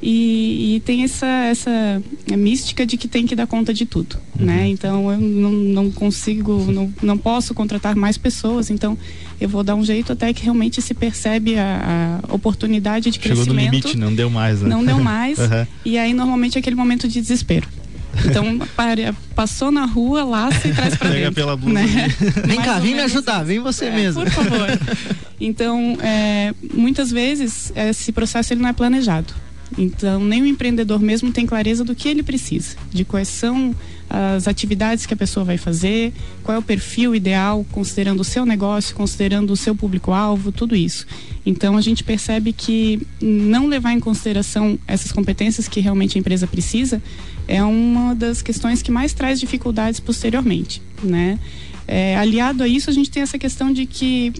e, 0.00 0.76
e 0.76 0.80
tem 0.80 1.02
essa, 1.02 1.26
essa 1.26 2.00
mística 2.36 2.86
de 2.86 2.96
que 2.96 3.08
tem 3.08 3.26
que 3.26 3.34
dar 3.34 3.48
conta 3.48 3.74
de 3.74 3.84
tudo, 3.84 4.16
né? 4.38 4.68
Então 4.68 5.10
eu 5.10 5.20
não, 5.20 5.50
não 5.50 5.90
consigo, 5.90 6.70
não, 6.70 6.94
não 7.02 7.18
posso 7.18 7.54
contratar 7.54 7.96
mais 7.96 8.16
pessoas, 8.16 8.70
então 8.70 8.96
eu 9.40 9.48
vou 9.48 9.64
dar 9.64 9.74
um 9.74 9.84
jeito 9.84 10.12
até 10.12 10.32
que 10.32 10.44
realmente 10.44 10.80
se 10.80 10.94
percebe 10.94 11.58
a, 11.58 12.20
a 12.22 12.32
oportunidade 12.32 13.10
de 13.10 13.20
Chegou 13.20 13.38
no 13.38 13.52
crescimento. 13.52 13.72
limite, 13.72 13.98
não 13.98 14.14
deu 14.14 14.30
mais, 14.30 14.62
né? 14.62 14.68
Não 14.68 14.84
deu 14.84 14.98
mais. 15.02 15.40
Aham. 15.40 15.66
E 15.84 15.98
aí 15.98 16.14
normalmente 16.14 16.56
é 16.56 16.60
aquele 16.60 16.76
momento 16.76 17.08
de 17.08 17.20
desespero. 17.20 17.66
Então, 18.24 18.58
para, 18.76 19.14
passou 19.34 19.70
na 19.70 19.84
rua, 19.84 20.24
laça 20.24 20.68
e 20.68 20.74
traz 20.74 20.94
pra 20.96 21.08
Pega 21.08 21.20
dentro. 21.20 21.34
pela 21.34 21.56
blusa 21.56 21.74
né? 21.74 22.08
Vem 22.46 22.60
cá, 22.60 22.78
vem 22.78 22.94
me 22.94 23.00
ajudar, 23.00 23.42
vem 23.42 23.58
você 23.60 23.86
é, 23.86 23.90
mesmo. 23.90 24.22
Por 24.22 24.30
favor. 24.30 24.68
Então, 25.44 25.98
é, 26.00 26.54
muitas 26.72 27.10
vezes 27.10 27.72
esse 27.74 28.12
processo 28.12 28.52
ele 28.52 28.62
não 28.62 28.68
é 28.68 28.72
planejado. 28.72 29.34
Então, 29.76 30.24
nem 30.24 30.42
o 30.42 30.46
empreendedor 30.46 31.00
mesmo 31.00 31.32
tem 31.32 31.46
clareza 31.46 31.84
do 31.84 31.94
que 31.94 32.08
ele 32.08 32.22
precisa, 32.22 32.76
de 32.90 33.04
quais 33.04 33.28
são 33.28 33.74
as 34.08 34.46
atividades 34.46 35.06
que 35.06 35.14
a 35.14 35.16
pessoa 35.16 35.42
vai 35.42 35.56
fazer, 35.56 36.12
qual 36.42 36.56
é 36.56 36.58
o 36.58 36.62
perfil 36.62 37.14
ideal, 37.14 37.64
considerando 37.72 38.20
o 38.20 38.24
seu 38.24 38.44
negócio, 38.44 38.94
considerando 38.94 39.50
o 39.52 39.56
seu 39.56 39.74
público-alvo, 39.74 40.52
tudo 40.52 40.76
isso. 40.76 41.06
Então, 41.46 41.76
a 41.76 41.80
gente 41.80 42.04
percebe 42.04 42.52
que 42.52 43.06
não 43.20 43.66
levar 43.66 43.92
em 43.92 44.00
consideração 44.00 44.78
essas 44.86 45.10
competências 45.12 45.66
que 45.66 45.80
realmente 45.80 46.18
a 46.18 46.20
empresa 46.20 46.46
precisa 46.46 47.02
é 47.48 47.64
uma 47.64 48.14
das 48.14 48.42
questões 48.42 48.82
que 48.82 48.90
mais 48.90 49.12
traz 49.12 49.40
dificuldades 49.40 49.98
posteriormente, 49.98 50.82
né? 51.02 51.38
É, 51.88 52.16
aliado 52.16 52.62
a 52.62 52.68
isso, 52.68 52.88
a 52.88 52.92
gente 52.92 53.10
tem 53.10 53.22
essa 53.22 53.38
questão 53.38 53.72
de 53.72 53.86
que 53.86 54.32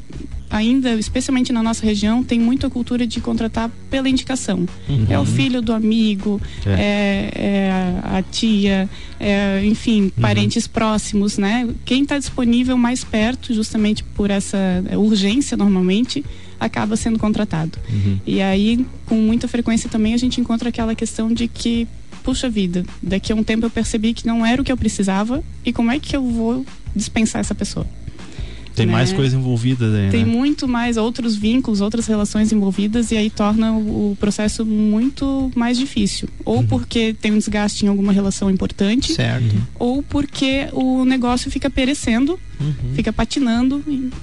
ainda, 0.52 0.94
especialmente 0.94 1.52
na 1.52 1.62
nossa 1.62 1.84
região, 1.84 2.22
tem 2.22 2.38
muita 2.38 2.68
cultura 2.68 3.06
de 3.06 3.20
contratar 3.20 3.70
pela 3.90 4.08
indicação. 4.08 4.68
É 5.10 5.18
o 5.18 5.24
filho 5.24 5.62
do 5.62 5.72
amigo, 5.72 6.40
é, 6.66 7.32
é 7.34 7.70
a 8.04 8.22
tia, 8.22 8.88
é, 9.18 9.64
enfim, 9.64 10.12
parentes 10.20 10.66
próximos, 10.66 11.38
né? 11.38 11.68
Quem 11.86 12.02
está 12.02 12.18
disponível 12.18 12.76
mais 12.76 13.02
perto, 13.02 13.54
justamente 13.54 14.04
por 14.04 14.30
essa 14.30 14.84
urgência, 14.94 15.56
normalmente, 15.56 16.22
acaba 16.60 16.96
sendo 16.96 17.18
contratado. 17.18 17.78
E 18.26 18.42
aí, 18.42 18.86
com 19.06 19.16
muita 19.16 19.48
frequência 19.48 19.88
também, 19.88 20.12
a 20.12 20.18
gente 20.18 20.40
encontra 20.40 20.68
aquela 20.68 20.94
questão 20.94 21.32
de 21.32 21.48
que 21.48 21.88
puxa 22.22 22.48
vida, 22.48 22.84
daqui 23.02 23.32
a 23.32 23.34
um 23.34 23.42
tempo 23.42 23.66
eu 23.66 23.70
percebi 23.70 24.14
que 24.14 24.26
não 24.26 24.46
era 24.46 24.62
o 24.62 24.64
que 24.64 24.70
eu 24.70 24.76
precisava 24.76 25.42
e 25.64 25.72
como 25.72 25.90
é 25.90 25.98
que 25.98 26.14
eu 26.14 26.24
vou 26.24 26.64
dispensar 26.94 27.40
essa 27.40 27.54
pessoa? 27.54 27.84
Tem 28.74 28.86
né? 28.86 28.92
mais 28.92 29.12
coisa 29.12 29.36
envolvida 29.36 29.86
aí, 29.86 30.10
Tem 30.10 30.24
né? 30.24 30.30
muito 30.32 30.66
mais 30.66 30.96
outros 30.96 31.36
vínculos, 31.36 31.80
outras 31.80 32.06
relações 32.06 32.52
envolvidas 32.52 33.10
e 33.10 33.16
aí 33.16 33.30
torna 33.30 33.72
o, 33.72 34.12
o 34.12 34.16
processo 34.18 34.64
muito 34.64 35.50
mais 35.54 35.76
difícil. 35.78 36.28
Ou 36.44 36.58
Uhum. 36.58 36.66
porque 36.66 37.14
tem 37.20 37.32
um 37.32 37.38
desgaste 37.38 37.84
em 37.84 37.88
alguma 37.88 38.12
relação 38.12 38.50
importante, 38.50 39.12
Certo. 39.14 39.54
ou 39.78 40.02
porque 40.02 40.68
o 40.72 41.04
negócio 41.04 41.50
fica 41.50 41.68
perecendo 41.70 42.38
uhum. 42.62 42.94
fica 42.94 43.12
patinando 43.12 43.82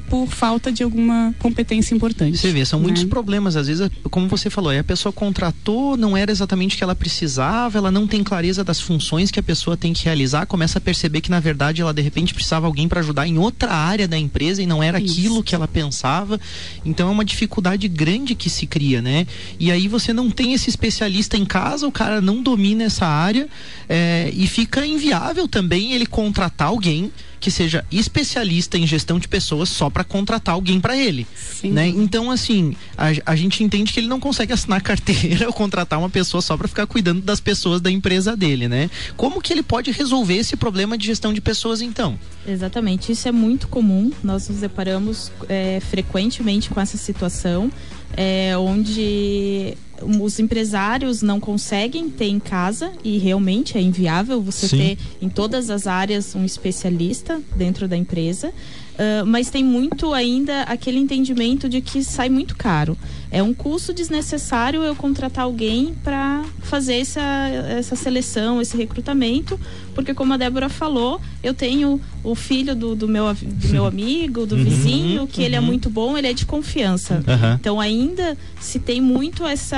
por 0.09 0.27
falta 0.27 0.71
de 0.71 0.83
alguma 0.83 1.33
competência 1.39 1.93
importante. 1.93 2.37
Você 2.37 2.51
vê, 2.51 2.65
são 2.65 2.79
né? 2.79 2.85
muitos 2.85 3.03
problemas. 3.03 3.55
Às 3.55 3.67
vezes, 3.67 3.89
como 4.09 4.27
você 4.27 4.49
falou, 4.49 4.77
a 4.77 4.83
pessoa 4.83 5.11
contratou, 5.11 5.97
não 5.97 6.15
era 6.15 6.31
exatamente 6.31 6.75
o 6.75 6.77
que 6.77 6.83
ela 6.83 6.95
precisava, 6.95 7.77
ela 7.77 7.91
não 7.91 8.07
tem 8.07 8.23
clareza 8.23 8.63
das 8.63 8.79
funções 8.79 9.31
que 9.31 9.39
a 9.39 9.43
pessoa 9.43 9.75
tem 9.75 9.93
que 9.93 10.05
realizar, 10.05 10.45
começa 10.45 10.77
a 10.77 10.81
perceber 10.81 11.21
que, 11.21 11.29
na 11.29 11.39
verdade, 11.39 11.81
ela 11.81 11.93
de 11.93 12.01
repente 12.01 12.33
precisava 12.33 12.65
alguém 12.65 12.87
para 12.87 12.99
ajudar 12.99 13.27
em 13.27 13.37
outra 13.37 13.71
área 13.71 14.07
da 14.07 14.17
empresa 14.17 14.61
e 14.61 14.65
não 14.65 14.81
era 14.81 14.99
Isso. 14.99 15.13
aquilo 15.13 15.43
que 15.43 15.55
ela 15.55 15.67
pensava. 15.67 16.39
Então 16.85 17.09
é 17.09 17.11
uma 17.11 17.25
dificuldade 17.25 17.87
grande 17.87 18.35
que 18.35 18.49
se 18.49 18.65
cria, 18.65 19.01
né? 19.01 19.27
E 19.59 19.71
aí 19.71 19.87
você 19.87 20.13
não 20.13 20.29
tem 20.29 20.53
esse 20.53 20.69
especialista 20.69 21.37
em 21.37 21.45
casa, 21.45 21.87
o 21.87 21.91
cara 21.91 22.21
não 22.21 22.41
domina 22.41 22.83
essa 22.83 23.05
área 23.05 23.47
é, 23.87 24.31
e 24.33 24.47
fica 24.47 24.85
inviável 24.85 25.47
também 25.47 25.93
ele 25.93 26.05
contratar 26.05 26.69
alguém 26.69 27.11
que 27.39 27.49
seja 27.49 27.85
especialista 27.91 28.77
em 28.77 28.85
gestão 28.85 29.19
de 29.19 29.27
pessoas 29.27 29.69
só 29.69 29.89
para 29.89 30.03
contratar 30.03 30.55
alguém 30.55 30.79
para 30.79 30.97
ele, 30.97 31.25
Sim. 31.35 31.71
né? 31.71 31.87
Então 31.87 32.29
assim, 32.29 32.75
a, 32.97 33.07
a, 33.25 33.35
gente 33.35 33.63
entende 33.63 33.93
que 33.93 33.99
ele 33.99 34.07
não 34.07 34.19
consegue 34.19 34.53
assinar 34.53 34.81
carteira 34.83 35.47
ou 35.47 35.53
contratar 35.53 35.99
uma 35.99 36.09
pessoa 36.09 36.41
só 36.41 36.57
para 36.57 36.67
ficar 36.67 36.85
cuidando 36.85 37.21
das 37.21 37.39
pessoas 37.39 37.81
da 37.81 37.89
empresa 37.89 38.35
dele, 38.35 38.67
né? 38.67 38.89
Como 39.15 39.41
que 39.41 39.53
ele 39.53 39.63
pode 39.63 39.91
resolver 39.91 40.35
esse 40.35 40.55
problema 40.55 40.97
de 40.97 41.05
gestão 41.05 41.33
de 41.33 41.41
pessoas 41.41 41.81
então? 41.81 42.19
Exatamente, 42.47 43.11
isso 43.11 43.27
é 43.27 43.31
muito 43.31 43.67
comum. 43.67 44.11
Nós 44.23 44.49
nos 44.49 44.59
deparamos 44.59 45.31
é, 45.47 45.79
frequentemente 45.79 46.69
com 46.69 46.79
essa 46.79 46.97
situação, 46.97 47.71
é, 48.15 48.57
onde 48.57 49.77
os 50.21 50.39
empresários 50.39 51.21
não 51.21 51.39
conseguem 51.39 52.09
ter 52.09 52.27
em 52.27 52.39
casa 52.39 52.91
e 53.03 53.17
realmente 53.17 53.77
é 53.77 53.81
inviável 53.81 54.41
você 54.41 54.67
Sim. 54.67 54.77
ter 54.77 54.97
em 55.21 55.29
todas 55.29 55.69
as 55.69 55.87
áreas 55.87 56.35
um 56.35 56.45
especialista 56.45 57.41
dentro 57.55 57.87
da 57.87 57.97
empresa. 57.97 58.53
Uh, 58.99 59.25
mas 59.25 59.49
tem 59.49 59.63
muito 59.63 60.13
ainda 60.13 60.63
aquele 60.63 60.99
entendimento 60.99 61.69
de 61.69 61.79
que 61.79 62.03
sai 62.03 62.27
muito 62.27 62.57
caro. 62.57 62.97
É 63.31 63.41
um 63.41 63.53
custo 63.53 63.93
desnecessário 63.93 64.83
eu 64.83 64.93
contratar 64.93 65.45
alguém 65.45 65.95
para 66.03 66.43
fazer 66.63 66.95
essa, 66.95 67.21
essa 67.21 67.95
seleção, 67.95 68.61
esse 68.61 68.75
recrutamento, 68.75 69.57
porque 69.95 70.13
como 70.13 70.33
a 70.33 70.37
Débora 70.37 70.67
falou, 70.67 71.21
eu 71.41 71.53
tenho 71.53 72.01
o 72.23 72.35
filho 72.35 72.75
do, 72.75 72.93
do, 72.93 73.07
meu, 73.07 73.33
do 73.33 73.69
meu 73.69 73.85
amigo, 73.87 74.45
do 74.45 74.55
uhum, 74.55 74.63
vizinho, 74.65 75.27
que 75.27 75.43
ele 75.43 75.55
é 75.55 75.61
uhum. 75.61 75.65
muito 75.65 75.89
bom, 75.89 76.17
ele 76.17 76.27
é 76.27 76.33
de 76.33 76.45
confiança. 76.45 77.23
Então 77.59 77.79
ainda 77.79 78.37
se 78.59 78.79
tem 78.79 78.99
muito 78.99 79.45
essa. 79.45 79.77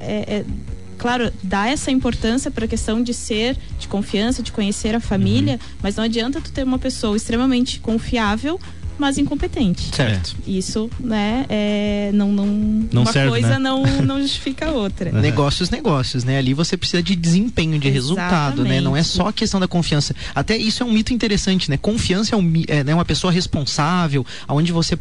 É, 0.00 0.36
é, 0.36 0.44
claro, 0.98 1.32
dá 1.42 1.68
essa 1.68 1.90
importância 1.90 2.50
para 2.50 2.64
a 2.64 2.68
questão 2.68 3.02
de 3.02 3.12
ser 3.12 3.56
de 3.78 3.88
confiança, 3.88 4.42
de 4.42 4.52
conhecer 4.52 4.94
a 4.94 5.00
família, 5.00 5.54
uhum. 5.54 5.78
mas 5.82 5.96
não 5.96 6.04
adianta 6.04 6.40
tu 6.40 6.50
ter 6.50 6.64
uma 6.64 6.78
pessoa 6.78 7.16
extremamente 7.16 7.80
confiável 7.80 8.58
mas 8.98 9.18
incompetente. 9.18 9.94
Certo. 9.94 10.36
Isso, 10.46 10.88
né, 11.00 11.46
é, 11.48 12.10
não, 12.14 12.32
não, 12.32 12.46
não 12.46 13.02
uma 13.02 13.12
serve, 13.12 13.30
coisa 13.30 13.50
né? 13.50 13.58
não, 13.58 13.82
não 14.02 14.20
justifica 14.20 14.66
a 14.66 14.72
outra. 14.72 15.10
Uhum. 15.10 15.20
Negócios, 15.24 15.70
negócios, 15.70 16.24
né? 16.24 16.38
Ali 16.38 16.54
você 16.54 16.76
precisa 16.76 17.02
de 17.02 17.16
desempenho, 17.16 17.78
de 17.78 17.88
Exatamente. 17.88 17.94
resultado, 17.94 18.64
né? 18.64 18.80
Não 18.80 18.96
é 18.96 19.02
só 19.02 19.28
a 19.28 19.32
questão 19.32 19.58
da 19.58 19.66
confiança. 19.66 20.14
Até 20.34 20.56
isso 20.56 20.82
é 20.82 20.86
um 20.86 20.92
mito 20.92 21.12
interessante, 21.12 21.70
né? 21.70 21.76
Confiança 21.76 22.34
é, 22.34 22.38
um, 22.38 22.52
é 22.68 22.84
né, 22.84 22.94
uma 22.94 23.04
pessoa 23.04 23.32
responsável, 23.32 24.24
aonde 24.46 24.72
você 24.72 24.98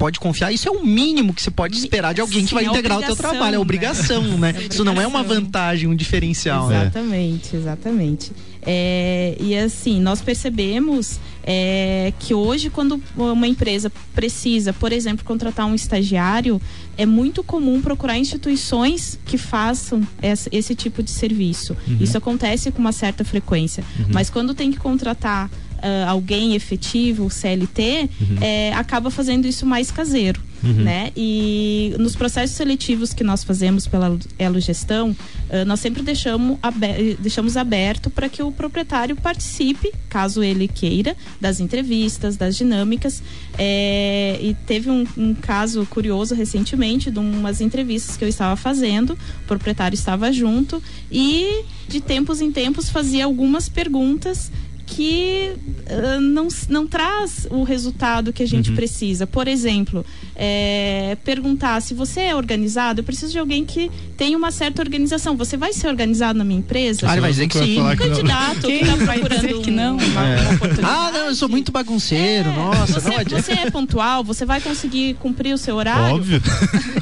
pode 0.00 0.18
confiar. 0.18 0.50
Isso 0.50 0.66
é 0.66 0.70
o 0.72 0.82
mínimo 0.82 1.34
que 1.34 1.42
você 1.42 1.50
pode 1.50 1.76
esperar 1.76 2.14
de 2.14 2.22
alguém 2.22 2.40
Sim, 2.40 2.46
que 2.46 2.54
vai 2.54 2.64
é 2.64 2.68
integrar 2.68 2.98
o 2.98 3.02
teu 3.02 3.14
trabalho. 3.14 3.56
É 3.56 3.58
obrigação, 3.58 4.22
né? 4.38 4.54
né? 4.54 4.66
Isso 4.70 4.82
não 4.82 4.98
é 4.98 5.06
uma 5.06 5.22
vantagem, 5.22 5.86
um 5.86 5.94
diferencial, 5.94 6.68
né? 6.68 6.84
exatamente, 6.84 7.54
né? 7.54 7.60
Exatamente, 7.60 8.32
é, 8.62 9.36
e 9.40 9.56
assim, 9.56 10.00
nós 10.00 10.20
percebemos 10.20 11.18
é, 11.42 12.12
que 12.18 12.34
hoje, 12.34 12.68
quando 12.68 13.02
uma 13.16 13.46
empresa 13.46 13.90
precisa, 14.14 14.72
por 14.72 14.92
exemplo, 14.92 15.24
contratar 15.24 15.66
um 15.66 15.74
estagiário, 15.74 16.60
é 16.96 17.06
muito 17.06 17.42
comum 17.42 17.80
procurar 17.80 18.18
instituições 18.18 19.18
que 19.24 19.38
façam 19.38 20.06
esse, 20.22 20.48
esse 20.52 20.74
tipo 20.74 21.02
de 21.02 21.10
serviço. 21.10 21.76
Uhum. 21.86 21.98
Isso 22.00 22.16
acontece 22.18 22.70
com 22.70 22.78
uma 22.78 22.92
certa 22.92 23.24
frequência. 23.24 23.82
Uhum. 23.98 24.06
Mas 24.10 24.28
quando 24.28 24.54
tem 24.54 24.70
que 24.70 24.78
contratar 24.78 25.50
uh, 25.80 26.08
alguém 26.08 26.54
efetivo, 26.54 27.28
CLT, 27.28 28.08
uhum. 28.20 28.36
é, 28.40 28.72
acaba 28.74 29.10
fazendo 29.10 29.46
isso 29.46 29.66
mais 29.66 29.90
caseiro. 29.90 30.40
Uhum. 30.62 30.74
Né? 30.74 31.10
E 31.16 31.94
nos 31.98 32.14
processos 32.14 32.54
seletivos 32.54 33.14
que 33.14 33.24
nós 33.24 33.42
fazemos 33.42 33.86
pela 33.86 34.18
Elo 34.38 34.60
Gestão, 34.60 35.10
uh, 35.10 35.64
nós 35.66 35.80
sempre 35.80 36.02
deixamos, 36.02 36.58
aber 36.62 37.16
deixamos 37.18 37.56
aberto 37.56 38.10
para 38.10 38.28
que 38.28 38.42
o 38.42 38.52
proprietário 38.52 39.16
participe, 39.16 39.90
caso 40.10 40.42
ele 40.42 40.68
queira, 40.68 41.16
das 41.40 41.60
entrevistas, 41.60 42.36
das 42.36 42.56
dinâmicas. 42.56 43.22
É, 43.56 44.38
e 44.42 44.54
teve 44.66 44.90
um, 44.90 45.06
um, 45.16 45.34
caso 45.34 45.86
curioso 45.86 46.34
recentemente 46.34 47.10
de 47.10 47.18
umas 47.18 47.60
entrevistas 47.60 48.16
que 48.16 48.24
eu 48.24 48.28
estava 48.28 48.54
fazendo, 48.54 49.14
o 49.14 49.46
proprietário 49.46 49.94
estava 49.94 50.30
junto 50.30 50.82
e 51.10 51.64
de 51.88 52.00
tempos 52.00 52.40
em 52.40 52.52
tempos 52.52 52.88
fazia 52.88 53.24
algumas 53.24 53.68
perguntas 53.68 54.52
que 54.90 55.52
uh, 55.88 56.20
não, 56.20 56.48
não 56.68 56.86
traz 56.86 57.46
o 57.48 57.62
resultado 57.62 58.32
que 58.32 58.42
a 58.42 58.46
gente 58.46 58.70
uhum. 58.70 58.76
precisa. 58.76 59.26
Por 59.26 59.46
exemplo, 59.46 60.04
é, 60.34 61.16
perguntar 61.24 61.80
se 61.80 61.94
você 61.94 62.20
é 62.20 62.34
organizado, 62.34 63.00
eu 63.00 63.04
preciso 63.04 63.30
de 63.32 63.38
alguém 63.38 63.64
que 63.64 63.90
tenha 64.16 64.36
uma 64.36 64.50
certa 64.50 64.82
organização. 64.82 65.36
Você 65.36 65.56
vai 65.56 65.72
ser 65.72 65.86
organizado 65.86 66.38
na 66.38 66.44
minha 66.44 66.58
empresa? 66.58 67.08
Ah, 67.08 67.12
ele 67.12 67.20
vai 67.20 67.30
dizer 67.30 67.46
que 67.46 67.58
sim. 67.58 67.80
Um 67.80 67.96
candidato 67.96 68.66
que 68.66 68.72
está 68.72 68.96
procurando 68.96 69.60
que 69.62 69.70
não. 69.70 69.96
Uma, 69.96 70.26
é. 70.26 70.38
uma 70.80 70.88
ah, 70.88 71.10
não, 71.12 71.26
eu 71.26 71.34
sou 71.36 71.48
muito 71.48 71.70
bagunceiro, 71.70 72.48
é, 72.48 72.56
nossa. 72.56 73.00
Você, 73.00 73.10
não 73.10 73.42
você 73.42 73.52
é 73.52 73.70
pontual, 73.70 74.24
você 74.24 74.44
vai 74.44 74.60
conseguir 74.60 75.14
cumprir 75.14 75.54
o 75.54 75.58
seu 75.58 75.76
horário? 75.76 76.16
Óbvio. 76.16 76.42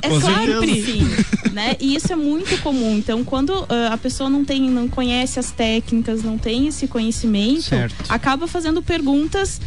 É 0.03 0.09
claro 0.21 0.61
que 0.61 0.83
sim. 0.83 1.09
Né? 1.59 1.77
E 1.81 1.97
isso 1.97 2.13
é 2.13 2.17
muito 2.17 2.57
comum. 2.63 2.97
Então, 2.97 3.25
quando 3.25 3.51
uh, 3.51 3.67
a 3.91 3.99
pessoa 3.99 4.31
não 4.31 4.45
tem, 4.45 4.71
não 4.71 4.87
conhece 4.87 5.41
as 5.41 5.51
técnicas, 5.51 6.23
não 6.23 6.39
tem 6.39 6.69
esse 6.69 6.87
conhecimento, 6.87 7.63
certo. 7.63 7.97
acaba 8.09 8.47
fazendo 8.47 8.81
perguntas 8.81 9.61